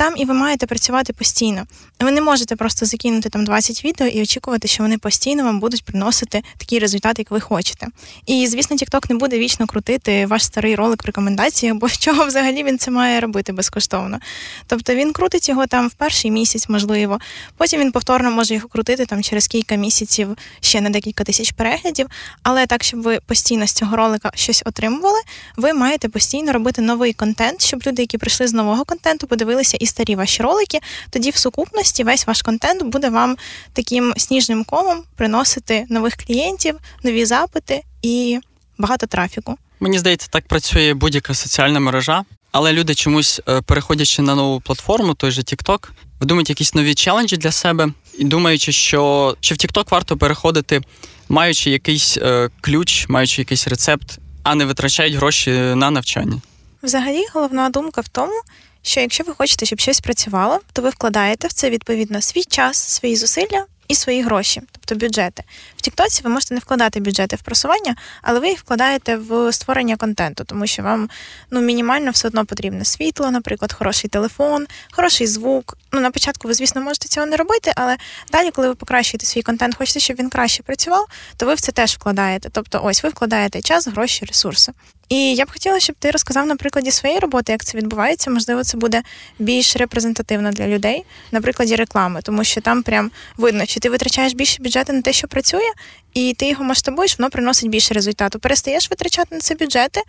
там 0.00 0.14
і 0.16 0.24
ви 0.24 0.34
маєте 0.34 0.66
працювати 0.66 1.12
постійно. 1.12 1.66
Ви 2.00 2.10
не 2.10 2.20
можете 2.20 2.56
просто 2.56 2.86
закинути 2.86 3.28
там 3.28 3.44
20 3.44 3.84
відео 3.84 4.06
і 4.06 4.22
очікувати, 4.22 4.68
що 4.68 4.82
вони 4.82 4.98
постійно 4.98 5.44
вам 5.44 5.60
будуть 5.60 5.84
приносити 5.84 6.42
такі 6.56 6.78
результати, 6.78 7.22
як 7.22 7.30
ви 7.30 7.40
хочете. 7.40 7.86
І 8.26 8.46
звісно, 8.46 8.76
TikTok 8.76 9.10
не 9.10 9.16
буде 9.16 9.38
вічно 9.38 9.66
крутити 9.66 10.26
ваш 10.26 10.44
старий 10.44 10.74
ролик 10.74 11.04
в 11.04 11.06
рекомендаціях, 11.06 11.74
бо 11.74 11.88
з 11.88 11.98
чого 11.98 12.26
взагалі 12.26 12.62
він 12.62 12.78
це 12.78 12.90
має 12.90 13.20
робити 13.20 13.52
безкоштовно. 13.52 14.18
Тобто 14.66 14.94
він 14.94 15.12
крутить 15.12 15.48
його 15.48 15.66
там 15.66 15.88
в 15.88 15.94
перший 15.94 16.30
місяць, 16.30 16.68
можливо. 16.68 17.18
Потім 17.56 17.80
він 17.80 17.92
повторно 17.92 18.30
може 18.30 18.54
його 18.54 18.68
крутити 18.68 19.06
там 19.06 19.22
через 19.22 19.46
кілька 19.46 19.74
місяців 19.74 20.36
ще 20.60 20.80
на 20.80 20.90
декілька 20.90 21.24
тисяч 21.24 21.52
переглядів. 21.52 22.06
Але 22.42 22.66
так, 22.66 22.84
щоб 22.84 23.02
ви 23.02 23.20
постійно 23.26 23.66
з 23.66 23.72
цього 23.72 23.96
ролика 23.96 24.30
щось 24.34 24.62
отримували, 24.66 25.20
ви 25.56 25.72
маєте 25.72 26.08
постійно 26.08 26.52
робити 26.52 26.82
новий 26.82 27.12
контент, 27.12 27.62
щоб 27.62 27.82
люди, 27.86 28.02
які 28.02 28.18
прийшли 28.18 28.46
з 28.46 28.52
нового 28.52 28.84
контенту, 28.84 29.26
подивилися 29.26 29.76
і 29.80 29.89
старі 29.90 30.16
ваші 30.16 30.42
ролики. 30.42 30.78
Тоді 31.10 31.30
в 31.30 31.36
сукупності 31.36 32.04
весь 32.04 32.26
ваш 32.26 32.42
контент 32.42 32.82
буде 32.82 33.10
вам 33.10 33.36
таким 33.72 34.14
сніжним 34.16 34.64
комом 34.64 35.02
приносити 35.16 35.86
нових 35.88 36.16
клієнтів, 36.16 36.76
нові 37.02 37.24
запити 37.24 37.82
і 38.02 38.38
багато 38.78 39.06
трафіку. 39.06 39.56
Мені 39.80 39.98
здається, 39.98 40.28
так 40.30 40.46
працює 40.46 40.94
будь-яка 40.94 41.34
соціальна 41.34 41.80
мережа, 41.80 42.24
але 42.52 42.72
люди 42.72 42.94
чомусь 42.94 43.40
е, 43.48 43.60
переходячи 43.60 44.22
на 44.22 44.34
нову 44.34 44.60
платформу, 44.60 45.14
той 45.14 45.30
же 45.30 45.42
TikTok, 45.42 45.88
видумують 46.20 46.48
якісь 46.48 46.74
нові 46.74 46.94
челенджі 46.94 47.36
для 47.36 47.52
себе 47.52 47.88
і 48.18 48.24
думаючи, 48.24 48.72
що, 48.72 49.36
що 49.40 49.54
в 49.54 49.58
TikTok 49.58 49.90
варто 49.90 50.16
переходити, 50.16 50.80
маючи 51.28 51.70
якийсь 51.70 52.16
е, 52.16 52.50
ключ, 52.60 53.08
маючи 53.08 53.40
якийсь 53.40 53.68
рецепт, 53.68 54.18
а 54.42 54.54
не 54.54 54.64
витрачають 54.64 55.14
гроші 55.14 55.50
на 55.50 55.90
навчання. 55.90 56.40
Взагалі, 56.82 57.24
головна 57.34 57.70
думка 57.70 58.00
в 58.00 58.08
тому, 58.08 58.42
що 58.82 59.00
якщо 59.00 59.24
ви 59.24 59.34
хочете, 59.34 59.66
щоб 59.66 59.80
щось 59.80 60.00
працювало, 60.00 60.60
то 60.72 60.82
ви 60.82 60.90
вкладаєте 60.90 61.48
в 61.48 61.52
це 61.52 61.70
відповідно 61.70 62.20
свій 62.20 62.44
час, 62.44 62.76
свої 62.76 63.16
зусилля 63.16 63.66
і 63.90 63.94
свої 63.94 64.22
гроші, 64.22 64.62
тобто 64.72 65.06
бюджети. 65.06 65.42
В 65.76 65.80
Тіктоці 65.80 66.22
ви 66.24 66.30
можете 66.30 66.54
не 66.54 66.60
вкладати 66.60 67.00
бюджети 67.00 67.36
в 67.36 67.42
просування, 67.42 67.96
але 68.22 68.40
ви 68.40 68.48
їх 68.48 68.58
вкладаєте 68.58 69.16
в 69.16 69.52
створення 69.52 69.96
контенту, 69.96 70.44
тому 70.44 70.66
що 70.66 70.82
вам 70.82 71.10
ну 71.50 71.60
мінімально 71.60 72.10
все 72.10 72.28
одно 72.28 72.46
потрібне 72.46 72.84
світло, 72.84 73.30
наприклад, 73.30 73.72
хороший 73.72 74.10
телефон, 74.10 74.66
хороший 74.92 75.26
звук. 75.26 75.78
Ну 75.92 76.00
на 76.00 76.10
початку 76.10 76.48
ви, 76.48 76.54
звісно, 76.54 76.80
можете 76.80 77.08
цього 77.08 77.26
не 77.26 77.36
робити, 77.36 77.72
але 77.76 77.96
далі, 78.32 78.50
коли 78.50 78.68
ви 78.68 78.74
покращуєте 78.74 79.26
свій 79.26 79.42
контент, 79.42 79.76
хочете, 79.76 80.00
щоб 80.00 80.16
він 80.16 80.30
краще 80.30 80.62
працював, 80.62 81.06
то 81.36 81.46
ви 81.46 81.54
в 81.54 81.60
це 81.60 81.72
теж 81.72 81.94
вкладаєте. 81.94 82.48
Тобто, 82.52 82.80
ось 82.84 83.02
ви 83.02 83.08
вкладаєте 83.08 83.62
час, 83.62 83.88
гроші, 83.88 84.24
ресурси. 84.24 84.72
І 85.10 85.34
я 85.34 85.44
б 85.44 85.52
хотіла, 85.52 85.80
щоб 85.80 85.96
ти 85.98 86.10
розказав 86.10 86.46
на 86.46 86.56
прикладі 86.56 86.90
своєї 86.90 87.20
роботи, 87.20 87.52
як 87.52 87.64
це 87.64 87.78
відбувається. 87.78 88.30
Можливо, 88.30 88.64
це 88.64 88.76
буде 88.76 89.02
більш 89.38 89.76
репрезентативно 89.76 90.50
для 90.50 90.66
людей 90.66 91.04
на 91.32 91.40
прикладі 91.40 91.76
реклами, 91.76 92.20
тому 92.22 92.44
що 92.44 92.60
там 92.60 92.82
прям 92.82 93.10
видно, 93.36 93.66
чи 93.66 93.80
ти 93.80 93.90
витрачаєш 93.90 94.34
більше 94.34 94.62
бюджету 94.62 94.92
на 94.92 95.02
те, 95.02 95.12
що 95.12 95.28
працює, 95.28 95.70
і 96.14 96.34
ти 96.38 96.48
його 96.48 96.64
масштабуєш, 96.64 97.18
воно 97.18 97.30
приносить 97.30 97.70
більше 97.70 97.94
результату. 97.94 98.38
Перестаєш 98.38 98.90
витрачати 98.90 99.34
на 99.34 99.40
це 99.40 99.54
бюджети, 99.54 100.00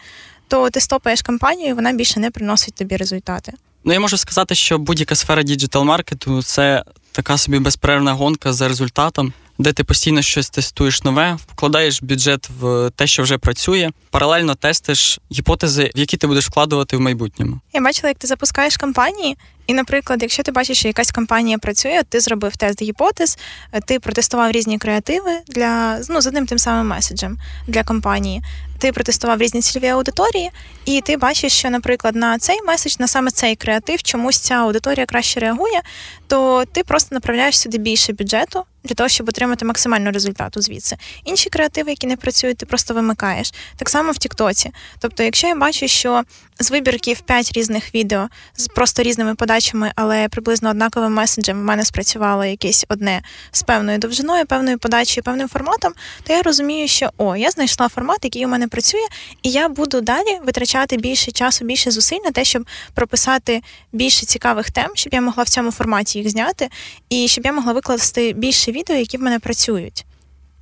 то 0.47 0.69
ти 0.69 0.79
стопаєш 0.79 1.21
кампанію, 1.21 1.69
і 1.69 1.73
вона 1.73 1.93
більше 1.93 2.19
не 2.19 2.31
приносить 2.31 2.73
тобі 2.75 2.97
результати. 2.97 3.53
Ну 3.83 3.93
я 3.93 3.99
можу 3.99 4.17
сказати, 4.17 4.55
що 4.55 4.77
будь-яка 4.77 5.15
сфера 5.15 5.43
діджитал-маркетингу 5.43 6.43
це 6.43 6.83
така 7.11 7.37
собі 7.37 7.59
безперервна 7.59 8.13
гонка 8.13 8.53
за 8.53 8.67
результатом 8.67 9.33
де 9.61 9.73
ти 9.73 9.83
постійно 9.83 10.21
щось 10.21 10.49
тестуєш 10.49 11.03
нове, 11.03 11.37
вкладаєш 11.51 12.03
бюджет 12.03 12.49
в 12.59 12.89
те, 12.95 13.07
що 13.07 13.23
вже 13.23 13.37
працює, 13.37 13.91
паралельно 14.09 14.55
тестиш 14.55 15.19
гіпотези, 15.31 15.91
в 15.95 15.99
які 15.99 16.17
ти 16.17 16.27
будеш 16.27 16.47
вкладувати 16.47 16.97
в 16.97 17.01
майбутньому. 17.01 17.59
Я 17.73 17.81
бачила, 17.81 18.09
як 18.09 18.17
ти 18.17 18.27
запускаєш 18.27 18.77
кампанії, 18.77 19.37
і, 19.67 19.73
наприклад, 19.73 20.21
якщо 20.21 20.43
ти 20.43 20.51
бачиш, 20.51 20.77
що 20.77 20.87
якась 20.87 21.11
кампанія 21.11 21.57
працює, 21.57 22.01
ти 22.09 22.19
зробив 22.19 22.57
тест 22.57 22.81
гіпотез, 22.81 23.37
ти 23.85 23.99
протестував 23.99 24.51
різні 24.51 24.77
креативи 24.77 25.31
для 25.47 25.99
ну 26.09 26.21
з 26.21 26.27
одним 26.27 26.45
тим 26.45 26.59
самим 26.59 26.87
меседжем 26.87 27.37
для 27.67 27.83
кампанії. 27.83 28.41
Ти 28.79 28.91
протестував 28.91 29.41
різні 29.41 29.61
цільові 29.61 29.87
аудиторії, 29.87 30.51
і 30.85 31.01
ти 31.01 31.17
бачиш, 31.17 31.53
що, 31.53 31.69
наприклад, 31.69 32.15
на 32.15 32.37
цей 32.37 32.61
меседж, 32.61 32.95
на 32.99 33.07
саме 33.07 33.31
цей 33.31 33.55
креатив, 33.55 34.03
чомусь 34.03 34.39
ця 34.39 34.55
аудиторія 34.55 35.05
краще 35.05 35.39
реагує, 35.39 35.81
то 36.27 36.65
ти 36.71 36.83
просто 36.83 37.15
направляєш 37.15 37.59
сюди 37.59 37.77
більше 37.77 38.13
бюджету 38.13 38.65
для 38.83 38.95
того, 38.95 39.09
щоб 39.09 39.29
отримати 39.29 39.65
максимальну 39.65 40.11
результату 40.11 40.61
звідси. 40.61 40.97
Інші 41.25 41.49
креативи, 41.49 41.89
які 41.89 42.07
не 42.07 42.17
працюють, 42.17 42.57
ти 42.57 42.65
просто 42.65 42.93
вимикаєш. 42.93 43.53
Так 43.77 43.89
само 43.89 44.11
в 44.11 44.17
Тіктоці. 44.17 44.71
Тобто, 44.99 45.23
якщо 45.23 45.47
я 45.47 45.55
бачу, 45.55 45.87
що 45.87 46.23
з 46.59 46.71
вибірків 46.71 47.21
5 47.21 47.51
різних 47.51 47.95
відео 47.95 48.29
з 48.55 48.67
просто 48.67 49.03
різними 49.03 49.35
подачами, 49.35 49.60
але 49.95 50.29
приблизно 50.29 50.69
однаковим 50.69 51.13
меседжем 51.13 51.59
в 51.59 51.63
мене 51.63 51.85
спрацювало 51.85 52.45
якесь 52.45 52.85
одне 52.89 53.21
з 53.51 53.63
певною 53.63 53.97
довжиною, 53.97 54.45
певною 54.45 54.79
подачею, 54.79 55.23
певним 55.23 55.49
форматом, 55.49 55.93
то 56.23 56.33
я 56.33 56.41
розумію, 56.41 56.87
що 56.87 57.09
о, 57.17 57.35
я 57.35 57.51
знайшла 57.51 57.89
формат, 57.89 58.19
який 58.23 58.45
у 58.45 58.49
мене 58.49 58.67
працює, 58.67 59.07
і 59.43 59.51
я 59.51 59.69
буду 59.69 60.01
далі 60.01 60.39
витрачати 60.45 60.97
більше 60.97 61.31
часу, 61.31 61.65
більше 61.65 61.91
зусиль 61.91 62.19
на 62.25 62.31
те, 62.31 62.43
щоб 62.43 62.65
прописати 62.93 63.61
більше 63.91 64.25
цікавих 64.25 64.71
тем, 64.71 64.91
щоб 64.93 65.13
я 65.13 65.21
могла 65.21 65.43
в 65.43 65.49
цьому 65.49 65.71
форматі 65.71 66.19
їх 66.19 66.29
зняти, 66.29 66.69
і 67.09 67.27
щоб 67.27 67.45
я 67.45 67.51
могла 67.51 67.73
викласти 67.73 68.33
більше 68.33 68.71
відео, 68.71 68.95
які 68.95 69.17
в 69.17 69.21
мене 69.21 69.39
працюють. 69.39 70.05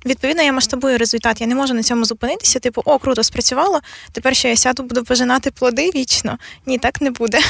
Відповідно, 0.06 0.42
я 0.42 0.52
масштабую 0.52 0.98
результат. 0.98 1.40
Я 1.40 1.46
не 1.46 1.54
можу 1.54 1.74
на 1.74 1.82
цьому 1.82 2.04
зупинитися. 2.04 2.58
Типу, 2.58 2.82
о, 2.84 2.98
круто 2.98 3.22
спрацювало. 3.22 3.80
Тепер 4.12 4.36
що 4.36 4.48
я 4.48 4.56
сяду, 4.56 4.82
буду 4.82 5.04
пожинати 5.04 5.50
плоди 5.50 5.90
вічно. 5.94 6.38
Ні, 6.66 6.78
так 6.78 7.00
не 7.00 7.10
буде. 7.10 7.40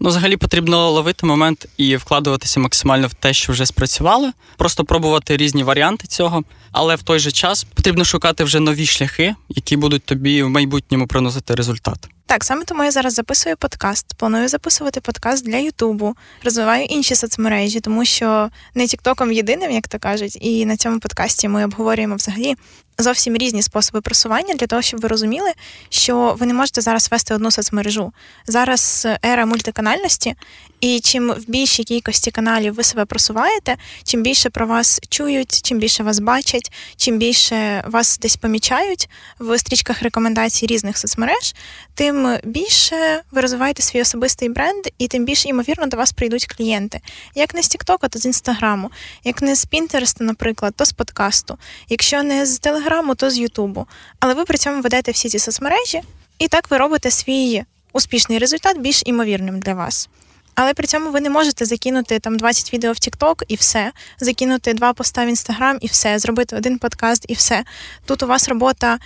Ну, 0.00 0.08
взагалі 0.08 0.36
потрібно 0.36 0.90
ловити 0.90 1.26
момент 1.26 1.66
і 1.76 1.96
вкладуватися 1.96 2.60
максимально 2.60 3.06
в 3.06 3.14
те, 3.14 3.32
що 3.32 3.52
вже 3.52 3.66
спрацювало, 3.66 4.32
просто 4.56 4.84
пробувати 4.84 5.36
різні 5.36 5.62
варіанти 5.62 6.06
цього, 6.06 6.44
але 6.72 6.96
в 6.96 7.02
той 7.02 7.18
же 7.18 7.30
час 7.30 7.64
потрібно 7.64 8.04
шукати 8.04 8.44
вже 8.44 8.60
нові 8.60 8.86
шляхи, 8.86 9.34
які 9.48 9.76
будуть 9.76 10.04
тобі 10.04 10.42
в 10.42 10.48
майбутньому 10.48 11.06
приносити 11.06 11.54
результат. 11.54 12.08
Так, 12.26 12.44
саме 12.44 12.64
тому 12.64 12.84
я 12.84 12.90
зараз 12.90 13.14
записую 13.14 13.56
подкаст. 13.56 14.14
Планую 14.14 14.48
записувати 14.48 15.00
подкаст 15.00 15.46
для 15.46 15.56
Ютубу, 15.56 16.16
розвиваю 16.44 16.84
інші 16.84 17.14
соцмережі, 17.14 17.80
тому 17.80 18.04
що 18.04 18.50
не 18.74 18.86
Тіктоком 18.86 19.32
єдиним, 19.32 19.70
як 19.70 19.88
то 19.88 19.98
кажуть, 19.98 20.38
і 20.40 20.66
на 20.66 20.76
цьому 20.76 20.98
подкасті 21.00 21.48
ми 21.48 21.64
обговорюємо 21.64 22.14
взагалі 22.16 22.54
зовсім 23.00 23.36
різні 23.36 23.62
способи 23.62 24.00
просування 24.00 24.54
для 24.54 24.66
того, 24.66 24.82
щоб 24.82 25.00
ви 25.00 25.08
розуміли, 25.08 25.52
що 25.88 26.36
ви 26.38 26.46
не 26.46 26.54
можете 26.54 26.80
зараз 26.80 27.08
вести 27.10 27.34
одну 27.34 27.50
соцмережу. 27.50 28.12
Зараз 28.46 29.08
ера 29.24 29.46
мультиканальності, 29.46 30.34
і 30.80 31.00
чим 31.00 31.32
в 31.32 31.44
більшій 31.48 31.84
кількості 31.84 32.30
каналів 32.30 32.74
ви 32.74 32.84
себе 32.84 33.04
просуваєте, 33.04 33.76
чим 34.04 34.22
більше 34.22 34.50
про 34.50 34.66
вас 34.66 35.00
чують, 35.08 35.62
чим 35.62 35.78
більше 35.78 36.02
вас 36.02 36.18
бачать, 36.18 36.72
чим 36.96 37.18
більше 37.18 37.84
вас 37.86 38.18
десь 38.18 38.36
помічають 38.36 39.08
в 39.38 39.58
стрічках 39.58 40.02
рекомендацій 40.02 40.66
різних 40.66 40.98
соцмереж, 40.98 41.54
тим 41.94 42.36
більше 42.44 43.22
ви 43.30 43.40
розвиваєте 43.40 43.82
свій 43.82 44.00
особистий 44.00 44.48
бренд, 44.48 44.84
і 44.98 45.08
тим 45.08 45.24
більше, 45.24 45.48
ймовірно, 45.48 45.86
до 45.86 45.96
вас 45.96 46.12
прийдуть 46.12 46.46
клієнти. 46.46 47.00
Як 47.34 47.54
не 47.54 47.62
з 47.62 47.68
Тіктока, 47.68 48.08
то 48.08 48.18
з 48.18 48.26
інстаграму, 48.26 48.90
як 49.24 49.42
не 49.42 49.54
з 49.54 49.64
Пінтереста, 49.64 50.24
наприклад, 50.24 50.74
то 50.76 50.84
з 50.84 50.92
подкасту. 50.92 51.58
Якщо 51.88 52.22
не 52.22 52.46
з 52.46 52.58
Телеграму, 52.58 52.87
то 53.16 53.30
з 53.30 53.38
Ютубу. 53.38 53.86
Але 54.20 54.34
ви 54.34 54.44
при 54.44 54.58
цьому 54.58 54.82
ведете 54.82 55.12
всі 55.12 55.28
ці 55.28 55.38
соцмережі, 55.38 56.02
і 56.38 56.48
так 56.48 56.70
ви 56.70 56.76
робите 56.76 57.10
свій 57.10 57.62
успішний 57.92 58.38
результат 58.38 58.78
більш 58.78 59.02
імовірним 59.06 59.60
для 59.60 59.74
вас. 59.74 60.08
Але 60.54 60.74
при 60.74 60.86
цьому 60.86 61.10
ви 61.10 61.20
не 61.20 61.30
можете 61.30 61.64
закинути 61.64 62.18
там 62.18 62.36
20 62.36 62.72
відео 62.72 62.92
в 62.92 62.94
TikTok 62.94 63.42
і 63.48 63.54
все, 63.54 63.92
закинути 64.20 64.74
два 64.74 64.92
поста 64.92 65.26
в 65.26 65.28
Instagram 65.28 65.78
і 65.80 65.86
все, 65.86 66.18
зробити 66.18 66.56
один 66.56 66.78
подкаст 66.78 67.24
і 67.28 67.34
все. 67.34 67.64
Тут 68.06 68.22
у 68.22 68.26
вас 68.26 68.48
робота, 68.48 68.98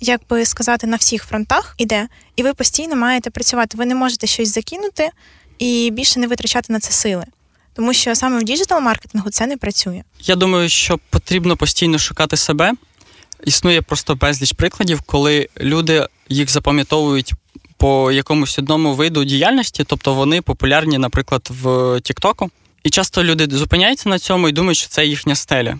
як 0.00 0.20
би 0.30 0.44
сказати, 0.44 0.86
на 0.86 0.96
всіх 0.96 1.24
фронтах 1.24 1.74
іде, 1.78 2.08
і 2.36 2.42
ви 2.42 2.54
постійно 2.54 2.96
маєте 2.96 3.30
працювати. 3.30 3.78
Ви 3.78 3.86
не 3.86 3.94
можете 3.94 4.26
щось 4.26 4.54
закинути 4.54 5.10
і 5.58 5.90
більше 5.90 6.20
не 6.20 6.26
витрачати 6.26 6.72
на 6.72 6.80
це 6.80 6.92
сили. 6.92 7.24
Тому 7.74 7.92
що 7.92 8.14
саме 8.14 8.38
в 8.38 8.42
діджитал-маркетингу 8.42 9.30
це 9.30 9.46
не 9.46 9.56
працює. 9.56 10.02
Я 10.20 10.36
думаю, 10.36 10.68
що 10.68 10.98
потрібно 11.10 11.56
постійно 11.56 11.98
шукати 11.98 12.36
себе. 12.36 12.72
Існує 13.44 13.82
просто 13.82 14.14
безліч 14.14 14.52
прикладів, 14.52 15.00
коли 15.06 15.48
люди 15.60 16.06
їх 16.28 16.50
запам'ятовують 16.50 17.32
по 17.76 18.12
якомусь 18.12 18.58
одному 18.58 18.94
виду 18.94 19.24
діяльності, 19.24 19.84
тобто 19.86 20.14
вони 20.14 20.42
популярні, 20.42 20.98
наприклад, 20.98 21.48
в 21.50 22.00
Тіктоку. 22.00 22.50
І 22.84 22.90
часто 22.90 23.24
люди 23.24 23.56
зупиняються 23.56 24.08
на 24.08 24.18
цьому 24.18 24.48
і 24.48 24.52
думають, 24.52 24.78
що 24.78 24.88
це 24.88 25.06
їхня 25.06 25.34
стеля. 25.34 25.78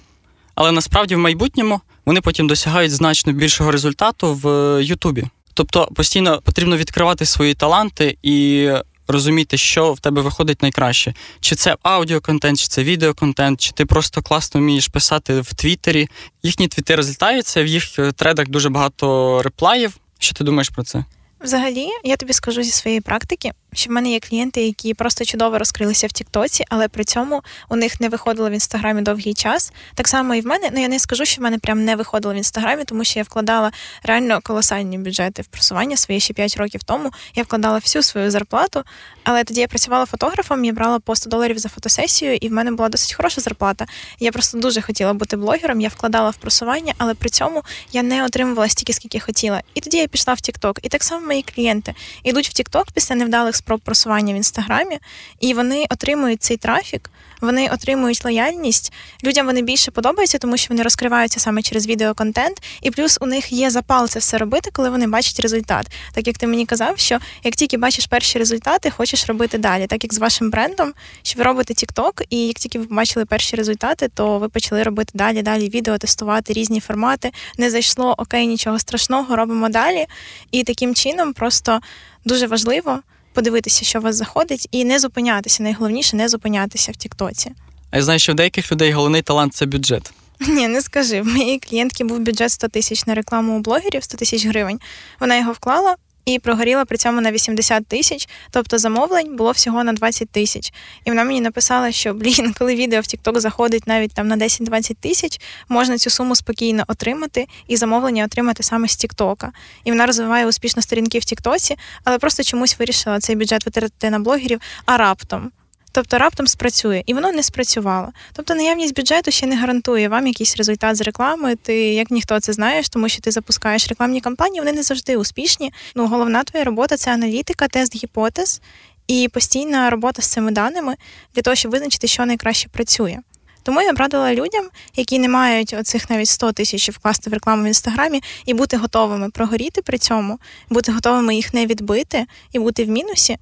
Але 0.54 0.72
насправді 0.72 1.14
в 1.14 1.18
майбутньому 1.18 1.80
вони 2.06 2.20
потім 2.20 2.46
досягають 2.46 2.92
значно 2.92 3.32
більшого 3.32 3.70
результату 3.70 4.34
в 4.34 4.78
Ютубі. 4.84 5.24
Тобто 5.54 5.88
постійно 5.94 6.40
потрібно 6.44 6.76
відкривати 6.76 7.24
свої 7.24 7.54
таланти 7.54 8.18
і 8.22 8.68
розуміти, 9.10 9.56
що 9.56 9.92
в 9.92 10.00
тебе 10.00 10.22
виходить 10.22 10.62
найкраще. 10.62 11.14
Чи 11.40 11.54
це 11.54 11.76
аудіоконтент, 11.82 12.58
чи 12.58 12.68
це 12.68 12.84
відеоконтент, 12.84 13.60
чи 13.60 13.72
ти 13.72 13.86
просто 13.86 14.22
класно 14.22 14.60
вмієш 14.60 14.88
писати 14.88 15.40
в 15.40 15.54
Твіттері. 15.54 16.08
Їхні 16.42 16.68
твіти 16.68 16.96
розлітаються, 16.96 17.62
в 17.62 17.66
їх 17.66 17.98
тредах 18.16 18.48
дуже 18.48 18.68
багато 18.68 19.42
реплаїв. 19.42 19.96
Що 20.18 20.34
ти 20.34 20.44
думаєш 20.44 20.68
про 20.68 20.82
це? 20.82 21.04
Взагалі, 21.40 21.88
я 22.04 22.16
тобі 22.16 22.32
скажу 22.32 22.62
зі 22.62 22.70
своєї 22.70 23.00
практики, 23.00 23.52
що 23.72 23.90
в 23.90 23.92
мене 23.92 24.10
є 24.10 24.20
клієнти, 24.20 24.62
які 24.62 24.94
просто 24.94 25.24
чудово 25.24 25.58
розкрилися 25.58 26.06
в 26.06 26.12
Тіктоці, 26.12 26.64
але 26.68 26.88
при 26.88 27.04
цьому 27.04 27.42
у 27.68 27.76
них 27.76 28.00
не 28.00 28.08
виходило 28.08 28.50
в 28.50 28.52
інстаграмі 28.52 29.02
довгий 29.02 29.34
час. 29.34 29.72
Так 29.94 30.08
само 30.08 30.34
і 30.34 30.40
в 30.40 30.46
мене. 30.46 30.70
Ну 30.72 30.80
я 30.80 30.88
не 30.88 30.98
скажу, 30.98 31.24
що 31.24 31.40
в 31.40 31.44
мене 31.44 31.58
прям 31.58 31.84
не 31.84 31.96
виходило 31.96 32.34
в 32.34 32.36
інстаграмі, 32.36 32.84
тому 32.84 33.04
що 33.04 33.18
я 33.18 33.22
вкладала 33.22 33.72
реально 34.02 34.40
колосальні 34.42 34.98
бюджети 34.98 35.42
в 35.42 35.46
просування 35.46 35.96
своє 35.96 36.20
ще 36.20 36.34
5 36.34 36.56
років 36.56 36.82
тому. 36.82 37.10
Я 37.34 37.42
вкладала 37.42 37.78
всю 37.78 38.02
свою 38.02 38.30
зарплату. 38.30 38.84
Але 39.24 39.44
тоді 39.44 39.60
я 39.60 39.68
працювала 39.68 40.06
фотографом, 40.06 40.64
я 40.64 40.72
брала 40.72 40.98
по 40.98 41.16
100 41.16 41.30
доларів 41.30 41.58
за 41.58 41.68
фотосесію, 41.68 42.34
і 42.34 42.48
в 42.48 42.52
мене 42.52 42.70
була 42.70 42.88
досить 42.88 43.14
хороша 43.14 43.40
зарплата. 43.40 43.86
Я 44.18 44.32
просто 44.32 44.58
дуже 44.58 44.80
хотіла 44.80 45.12
бути 45.12 45.36
блогером. 45.36 45.80
Я 45.80 45.88
вкладала 45.88 46.30
в 46.30 46.36
просування, 46.36 46.94
але 46.98 47.14
при 47.14 47.30
цьому 47.30 47.62
я 47.92 48.02
не 48.02 48.24
отримувала 48.24 48.68
стільки, 48.68 48.92
скільки 48.92 49.20
хотіла. 49.20 49.62
І 49.74 49.80
тоді 49.80 49.96
я 49.96 50.06
пішла 50.06 50.34
в 50.34 50.40
Тікток. 50.40 50.78
І 50.82 50.88
так 50.88 51.04
само 51.04 51.26
мої 51.26 51.42
клієнти 51.42 51.94
йдуть 52.24 52.48
в 52.48 52.52
Тікток 52.52 52.86
після 52.92 53.14
невдалих 53.14 53.56
спроб 53.60 53.80
просування 53.80 54.34
в 54.34 54.36
інстаграмі, 54.36 54.98
і 55.40 55.54
вони 55.54 55.86
отримують 55.90 56.42
цей 56.42 56.56
трафік, 56.56 57.10
вони 57.40 57.68
отримують 57.68 58.24
лояльність. 58.24 58.92
Людям 59.24 59.46
вони 59.46 59.62
більше 59.62 59.90
подобаються, 59.90 60.38
тому 60.38 60.56
що 60.56 60.66
вони 60.70 60.82
розкриваються 60.82 61.40
саме 61.40 61.62
через 61.62 61.86
відеоконтент, 61.86 62.62
і 62.82 62.90
плюс 62.90 63.18
у 63.20 63.26
них 63.26 63.52
є 63.52 63.70
запал 63.70 64.08
це 64.08 64.18
все 64.18 64.38
робити, 64.38 64.70
коли 64.72 64.90
вони 64.90 65.06
бачать 65.06 65.40
результат. 65.40 65.86
Так 66.12 66.26
як 66.26 66.38
ти 66.38 66.46
мені 66.46 66.66
казав, 66.66 66.98
що 66.98 67.18
як 67.44 67.54
тільки 67.54 67.76
бачиш 67.76 68.06
перші 68.06 68.38
результати, 68.38 68.90
хочеш 68.90 69.26
робити 69.26 69.58
далі. 69.58 69.86
Так 69.86 70.04
як 70.04 70.14
з 70.14 70.18
вашим 70.18 70.50
брендом, 70.50 70.92
що 71.22 71.38
ви 71.38 71.44
робите 71.44 71.74
TikTok, 71.74 72.22
і 72.30 72.46
як 72.46 72.56
тільки 72.56 72.78
ви 72.78 72.84
побачили 72.84 73.24
перші 73.24 73.56
результати, 73.56 74.08
то 74.08 74.38
ви 74.38 74.48
почали 74.48 74.82
робити 74.82 75.10
далі, 75.14 75.42
далі 75.42 75.68
відео, 75.68 75.98
тестувати 75.98 76.52
різні 76.52 76.80
формати. 76.80 77.30
Не 77.58 77.70
зайшло 77.70 78.14
окей, 78.18 78.46
нічого 78.46 78.78
страшного, 78.78 79.36
робимо 79.36 79.68
далі. 79.68 80.06
І 80.50 80.62
таким 80.62 80.94
чином 80.94 81.32
просто 81.32 81.80
дуже 82.24 82.46
важливо 82.46 83.00
подивитися, 83.40 83.84
що 83.84 83.98
у 83.98 84.02
вас 84.02 84.16
заходить, 84.16 84.68
і 84.70 84.84
не 84.84 84.98
зупинятися. 84.98 85.62
Найголовніше 85.62 86.16
не 86.16 86.28
зупинятися 86.28 86.92
в 86.92 86.96
Тіктоці. 86.96 87.50
А 87.90 87.96
я 87.96 88.02
знаю, 88.02 88.18
що 88.18 88.32
в 88.32 88.34
деяких 88.34 88.72
людей 88.72 88.92
головний 88.92 89.22
талант 89.22 89.54
це 89.54 89.66
бюджет. 89.66 90.12
Ні, 90.48 90.68
не 90.68 90.82
скажи. 90.82 91.22
В 91.22 91.26
моїй 91.26 91.58
клієнтки 91.58 92.04
був 92.04 92.18
бюджет 92.18 92.50
100 92.50 92.68
тисяч 92.68 93.06
на 93.06 93.14
рекламу 93.14 93.56
у 93.56 93.60
блогерів, 93.60 94.04
100 94.04 94.16
тисяч 94.16 94.46
гривень. 94.46 94.80
Вона 95.20 95.36
його 95.36 95.52
вклала, 95.52 95.96
і 96.24 96.38
прогоріла 96.38 96.84
при 96.84 96.96
цьому 96.96 97.20
на 97.20 97.32
80 97.32 97.86
тисяч, 97.86 98.28
тобто 98.50 98.78
замовлень 98.78 99.36
було 99.36 99.50
всього 99.50 99.84
на 99.84 99.92
20 99.92 100.30
тисяч. 100.30 100.72
І 101.04 101.10
вона 101.10 101.24
мені 101.24 101.40
написала, 101.40 101.92
що 101.92 102.14
блін, 102.14 102.54
коли 102.58 102.74
відео 102.74 103.00
в 103.00 103.04
TikTok 103.04 103.40
заходить 103.40 103.86
навіть 103.86 104.14
там 104.14 104.28
на 104.28 104.36
10-20 104.36 104.94
тисяч, 105.00 105.40
можна 105.68 105.98
цю 105.98 106.10
суму 106.10 106.36
спокійно 106.36 106.84
отримати 106.88 107.46
і 107.66 107.76
замовлення 107.76 108.24
отримати 108.24 108.62
саме 108.62 108.88
з 108.88 109.04
TikTok. 109.04 109.48
І 109.84 109.90
вона 109.90 110.06
розвиває 110.06 110.46
успішно 110.46 110.82
сторінки 110.82 111.18
в 111.18 111.22
TikTok, 111.22 111.76
але 112.04 112.18
просто 112.18 112.42
чомусь 112.42 112.78
вирішила 112.78 113.20
цей 113.20 113.36
бюджет 113.36 113.66
витратити 113.66 114.10
на 114.10 114.18
блогерів, 114.18 114.60
а 114.86 114.96
раптом. 114.96 115.50
Тобто 115.92 116.18
раптом 116.18 116.46
спрацює, 116.46 117.02
і 117.06 117.14
воно 117.14 117.32
не 117.32 117.42
спрацювало. 117.42 118.08
Тобто 118.32 118.54
наявність 118.54 118.96
бюджету 118.96 119.30
ще 119.30 119.46
не 119.46 119.56
гарантує 119.56 120.08
вам 120.08 120.26
якийсь 120.26 120.56
результат 120.56 120.96
з 120.96 121.00
реклами. 121.00 121.56
Ти 121.56 121.74
як 121.76 122.10
ніхто 122.10 122.40
це 122.40 122.52
знаєш, 122.52 122.88
тому 122.88 123.08
що 123.08 123.20
ти 123.20 123.30
запускаєш 123.30 123.88
рекламні 123.88 124.20
кампанії, 124.20 124.60
вони 124.60 124.72
не 124.72 124.82
завжди 124.82 125.16
успішні. 125.16 125.72
Ну, 125.94 126.06
головна 126.06 126.44
твоя 126.44 126.64
робота 126.64 126.96
це 126.96 127.12
аналітика, 127.12 127.68
тест 127.68 127.96
гіпотез 127.96 128.60
і 129.06 129.28
постійна 129.28 129.90
робота 129.90 130.22
з 130.22 130.26
цими 130.26 130.50
даними 130.50 130.94
для 131.34 131.42
того, 131.42 131.54
щоб 131.54 131.72
визначити, 131.72 132.06
що 132.06 132.26
найкраще 132.26 132.68
працює. 132.68 133.18
Тому 133.62 133.82
я 133.82 133.92
б 133.92 133.98
радила 133.98 134.34
людям, 134.34 134.68
які 134.96 135.18
не 135.18 135.28
мають 135.28 135.74
оцих 135.74 136.10
навіть 136.10 136.28
100 136.28 136.52
тисяч 136.52 136.90
вкласти 136.90 137.30
в 137.30 137.32
рекламу 137.32 137.62
в 137.64 137.66
інстаграмі, 137.66 138.22
і 138.46 138.54
бути 138.54 138.76
готовими 138.76 139.30
прогоріти 139.30 139.82
при 139.82 139.98
цьому, 139.98 140.38
бути 140.68 140.92
готовими 140.92 141.34
їх 141.34 141.54
не 141.54 141.66
відбити 141.66 142.26
і 142.52 142.58
бути 142.58 142.84
в 142.84 142.88
мінусі. 142.88 143.38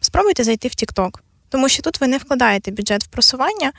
Спробуйте 0.00 0.44
зайти 0.44 0.68
в 0.68 0.70
TikTok 0.70 1.10
тому 1.48 1.68
що 1.68 1.82
тут 1.82 2.00
ви 2.00 2.06
не 2.06 2.18
вкладаєте 2.18 2.70
бюджет 2.70 3.04
в 3.04 3.06
просування, 3.06 3.72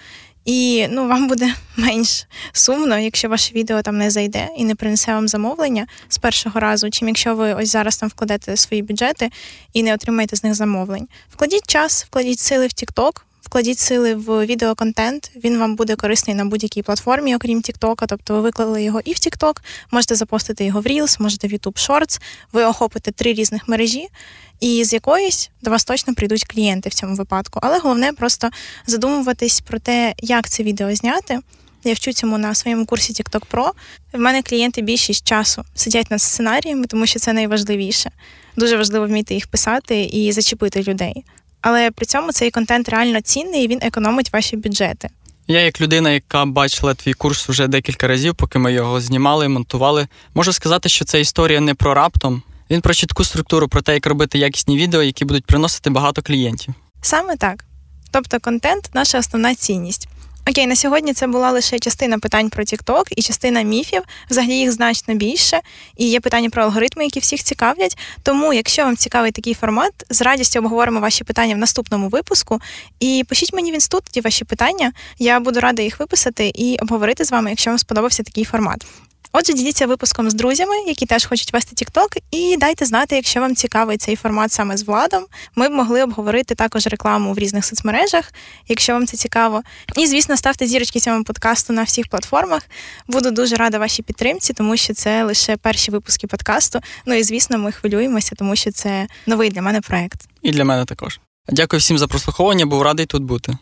і 0.46 0.88
ну 0.90 1.08
вам 1.08 1.28
буде 1.28 1.54
менш 1.78 2.26
сумно, 2.52 3.00
якщо 3.00 3.30
ваше 3.30 3.54
відео 3.54 3.82
там 3.82 3.98
не 3.98 4.10
зайде 4.10 4.48
і 4.58 4.64
не 4.64 4.76
принесе 4.76 5.14
вам 5.14 5.28
замовлення 5.28 5.88
з 6.10 6.18
першого 6.18 6.60
разу, 6.60 6.90
чим 6.90 7.08
якщо 7.08 7.36
ви 7.36 7.54
ось 7.54 7.70
зараз 7.70 7.98
там 7.98 8.10
вкладете 8.10 8.58
свої 8.58 8.82
бюджети 8.82 9.30
і 9.74 9.84
не 9.84 9.94
отримаєте 9.94 10.36
з 10.36 10.44
них 10.44 10.56
замовлень. 10.56 11.08
Вкладіть 11.30 11.68
час, 11.68 12.04
вкладіть 12.04 12.40
сили 12.40 12.68
в 12.68 12.70
TikTok, 12.70 13.12
Вкладіть 13.42 13.80
сили 13.80 14.16
в 14.16 14.46
відеоконтент, 14.46 15.32
він 15.44 15.60
вам 15.60 15.76
буде 15.76 15.96
корисний 15.96 16.36
на 16.36 16.46
будь-якій 16.46 16.82
платформі, 16.82 17.36
окрім 17.36 17.62
TikTok, 17.62 18.06
Тобто 18.08 18.34
ви 18.34 18.42
виклали 18.42 18.84
його 18.84 19.02
і 19.06 19.14
в 19.14 19.16
TikTok, 19.16 19.58
можете 19.92 20.16
запостити 20.16 20.66
його 20.66 20.82
в 20.82 20.86
Reels, 20.86 21.22
можете 21.22 21.48
в 21.48 21.52
YouTube 21.52 21.90
Shorts, 21.90 22.22
ви 22.54 22.64
охопите 22.64 23.12
три 23.12 23.34
різних 23.34 23.68
мережі, 23.68 24.08
і 24.60 24.84
з 24.84 24.94
якоїсь 24.94 25.50
до 25.62 25.72
вас 25.72 25.86
точно 25.86 26.14
прийдуть 26.14 26.46
клієнти 26.46 26.90
в 26.90 26.94
цьому 26.94 27.16
випадку. 27.16 27.60
Але 27.64 27.80
головне 27.80 28.14
просто 28.14 28.50
задумуватись 28.88 29.62
про 29.62 29.80
те, 29.80 30.14
як 30.18 30.50
це 30.50 30.64
відео 30.64 30.96
зняти. 30.96 31.40
Я 31.84 31.94
вчу 31.94 32.14
цьому 32.14 32.38
на 32.38 32.56
своєму 32.56 32.86
курсі 32.86 33.14
TikTok 33.14 33.44
Pro. 33.52 33.72
В 34.14 34.20
мене 34.20 34.42
клієнти 34.42 34.82
більшість 34.82 35.28
часу 35.28 35.64
сидять 35.76 36.12
над 36.12 36.22
сценаріями, 36.22 36.86
тому 36.88 37.06
що 37.06 37.20
це 37.20 37.34
найважливіше. 37.34 38.12
Дуже 38.56 38.78
важливо 38.78 39.08
вміти 39.08 39.34
їх 39.34 39.48
писати 39.48 40.04
і 40.04 40.32
зачепити 40.32 40.84
людей. 40.84 41.24
Але 41.62 41.92
при 41.92 42.06
цьому 42.06 42.32
цей 42.32 42.52
контент 42.52 42.90
реально 42.90 43.22
цінний 43.22 43.64
і 43.64 43.68
він 43.68 43.80
економить 43.82 44.34
ваші 44.34 44.58
бюджети. 44.58 45.10
Я, 45.48 45.62
як 45.62 45.82
людина, 45.82 46.12
яка 46.12 46.46
бачила 46.46 46.94
твій 46.94 47.14
курс 47.14 47.50
вже 47.50 47.68
декілька 47.68 48.08
разів, 48.08 48.36
поки 48.36 48.60
ми 48.60 48.74
його 48.74 49.02
знімали, 49.02 49.48
монтували, 49.48 50.08
можу 50.34 50.54
сказати, 50.54 50.90
що 50.90 51.06
це 51.06 51.22
історія 51.22 51.60
не 51.60 51.74
про 51.74 51.94
раптом. 51.94 52.42
Він 52.70 52.82
про 52.82 52.94
чітку 52.94 53.24
структуру, 53.24 53.68
про 53.68 53.82
те, 53.82 53.94
як 53.94 54.06
робити 54.06 54.38
якісні 54.38 54.78
відео, 54.78 55.04
які 55.04 55.26
будуть 55.26 55.46
приносити 55.46 55.90
багато 55.90 56.22
клієнтів. 56.22 56.74
Саме 57.02 57.38
так. 57.38 57.66
Тобто, 58.12 58.40
контент 58.40 58.90
наша 58.94 59.20
основна 59.20 59.56
цінність. 59.56 60.08
Окей, 60.48 60.68
на 60.68 60.76
сьогодні 60.76 61.14
це 61.14 61.28
була 61.28 61.52
лише 61.52 61.80
частина 61.80 62.20
питань 62.20 62.50
про 62.50 62.64
TikTok 62.64 63.04
і 63.16 63.22
частина 63.22 63.62
міфів. 63.62 64.02
Взагалі 64.30 64.54
їх 64.54 64.72
значно 64.72 65.16
більше. 65.16 65.60
І 65.98 66.10
є 66.10 66.20
питання 66.20 66.50
про 66.50 66.64
алгоритми, 66.64 67.04
які 67.04 67.20
всіх 67.20 67.44
цікавлять. 67.44 67.98
Тому, 68.24 68.54
якщо 68.54 68.84
вам 68.84 68.98
цікавий 68.98 69.32
такий 69.32 69.54
формат, 69.54 69.92
з 70.10 70.22
радістю 70.22 70.60
обговоримо 70.60 71.00
ваші 71.00 71.24
питання 71.24 71.56
в 71.56 71.58
наступному 71.58 72.10
випуску. 72.10 72.62
І 73.00 73.26
пишіть 73.30 73.54
мені 73.54 73.72
в 73.72 73.74
інституті 73.74 74.22
ваші 74.22 74.46
питання. 74.46 74.92
Я 75.20 75.40
буду 75.40 75.60
рада 75.60 75.82
їх 75.82 76.00
виписати 76.00 76.52
і 76.56 76.78
обговорити 76.82 77.26
з 77.26 77.32
вами, 77.32 77.50
якщо 77.50 77.72
вам 77.72 77.78
сподобався 77.78 78.24
такий 78.24 78.44
формат. 78.44 78.86
Отже, 79.32 79.54
діліться 79.54 79.88
випуском 79.88 80.30
з 80.30 80.34
друзями, 80.34 80.76
які 80.88 81.06
теж 81.06 81.26
хочуть 81.26 81.54
вести 81.54 81.86
TikTok, 81.86 82.18
і 82.32 82.58
дайте 82.58 82.86
знати, 82.86 83.16
якщо 83.16 83.40
вам 83.40 83.56
цікавий 83.56 83.98
цей 83.98 84.16
формат 84.16 84.52
саме 84.52 84.78
з 84.78 84.84
владом. 84.84 85.26
Ми 85.56 85.70
б 85.70 85.72
могли 85.72 86.04
обговорити 86.04 86.56
також 86.56 86.88
рекламу 86.88 87.34
в 87.34 87.40
різних 87.40 87.66
соцмережах, 87.66 88.34
якщо 88.68 88.94
вам 88.94 89.08
це 89.08 89.18
цікаво. 89.18 89.62
І, 89.96 90.08
звісно, 90.08 90.38
ставте 90.38 90.68
зірочки 90.68 91.00
цьому 91.00 91.24
подкасту 91.24 91.74
на 91.74 91.84
всіх 91.84 92.08
платформах. 92.08 92.62
Буду 93.08 93.32
дуже 93.32 93.56
рада 93.56 93.78
вашій 93.78 94.04
підтримці, 94.04 94.54
тому 94.54 94.78
що 94.78 94.94
це 94.94 95.24
лише 95.24 95.58
перші 95.58 95.92
випуски 95.92 96.28
подкасту. 96.28 96.80
Ну 97.06 97.16
і 97.16 97.24
звісно, 97.24 97.58
ми 97.58 97.72
хвилюємося, 97.72 98.36
тому 98.36 98.56
що 98.56 98.72
це 98.72 99.08
новий 99.26 99.50
для 99.50 99.62
мене 99.62 99.82
проект. 99.82 100.20
І 100.42 100.52
для 100.52 100.66
мене 100.66 100.86
також. 100.86 101.20
Дякую 101.50 101.80
всім 101.80 101.98
за 101.98 102.08
прослуховування, 102.08 102.66
був 102.66 102.82
радий 102.82 103.06
тут 103.06 103.24
бути. 103.24 103.58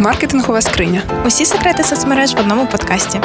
Маркетингова 0.00 0.60
скриня. 0.60 1.02
Усі 1.26 1.46
секрети 1.46 1.84
соцмереж 1.84 2.34
в 2.34 2.40
одному 2.40 2.66
подкасті. 2.66 3.20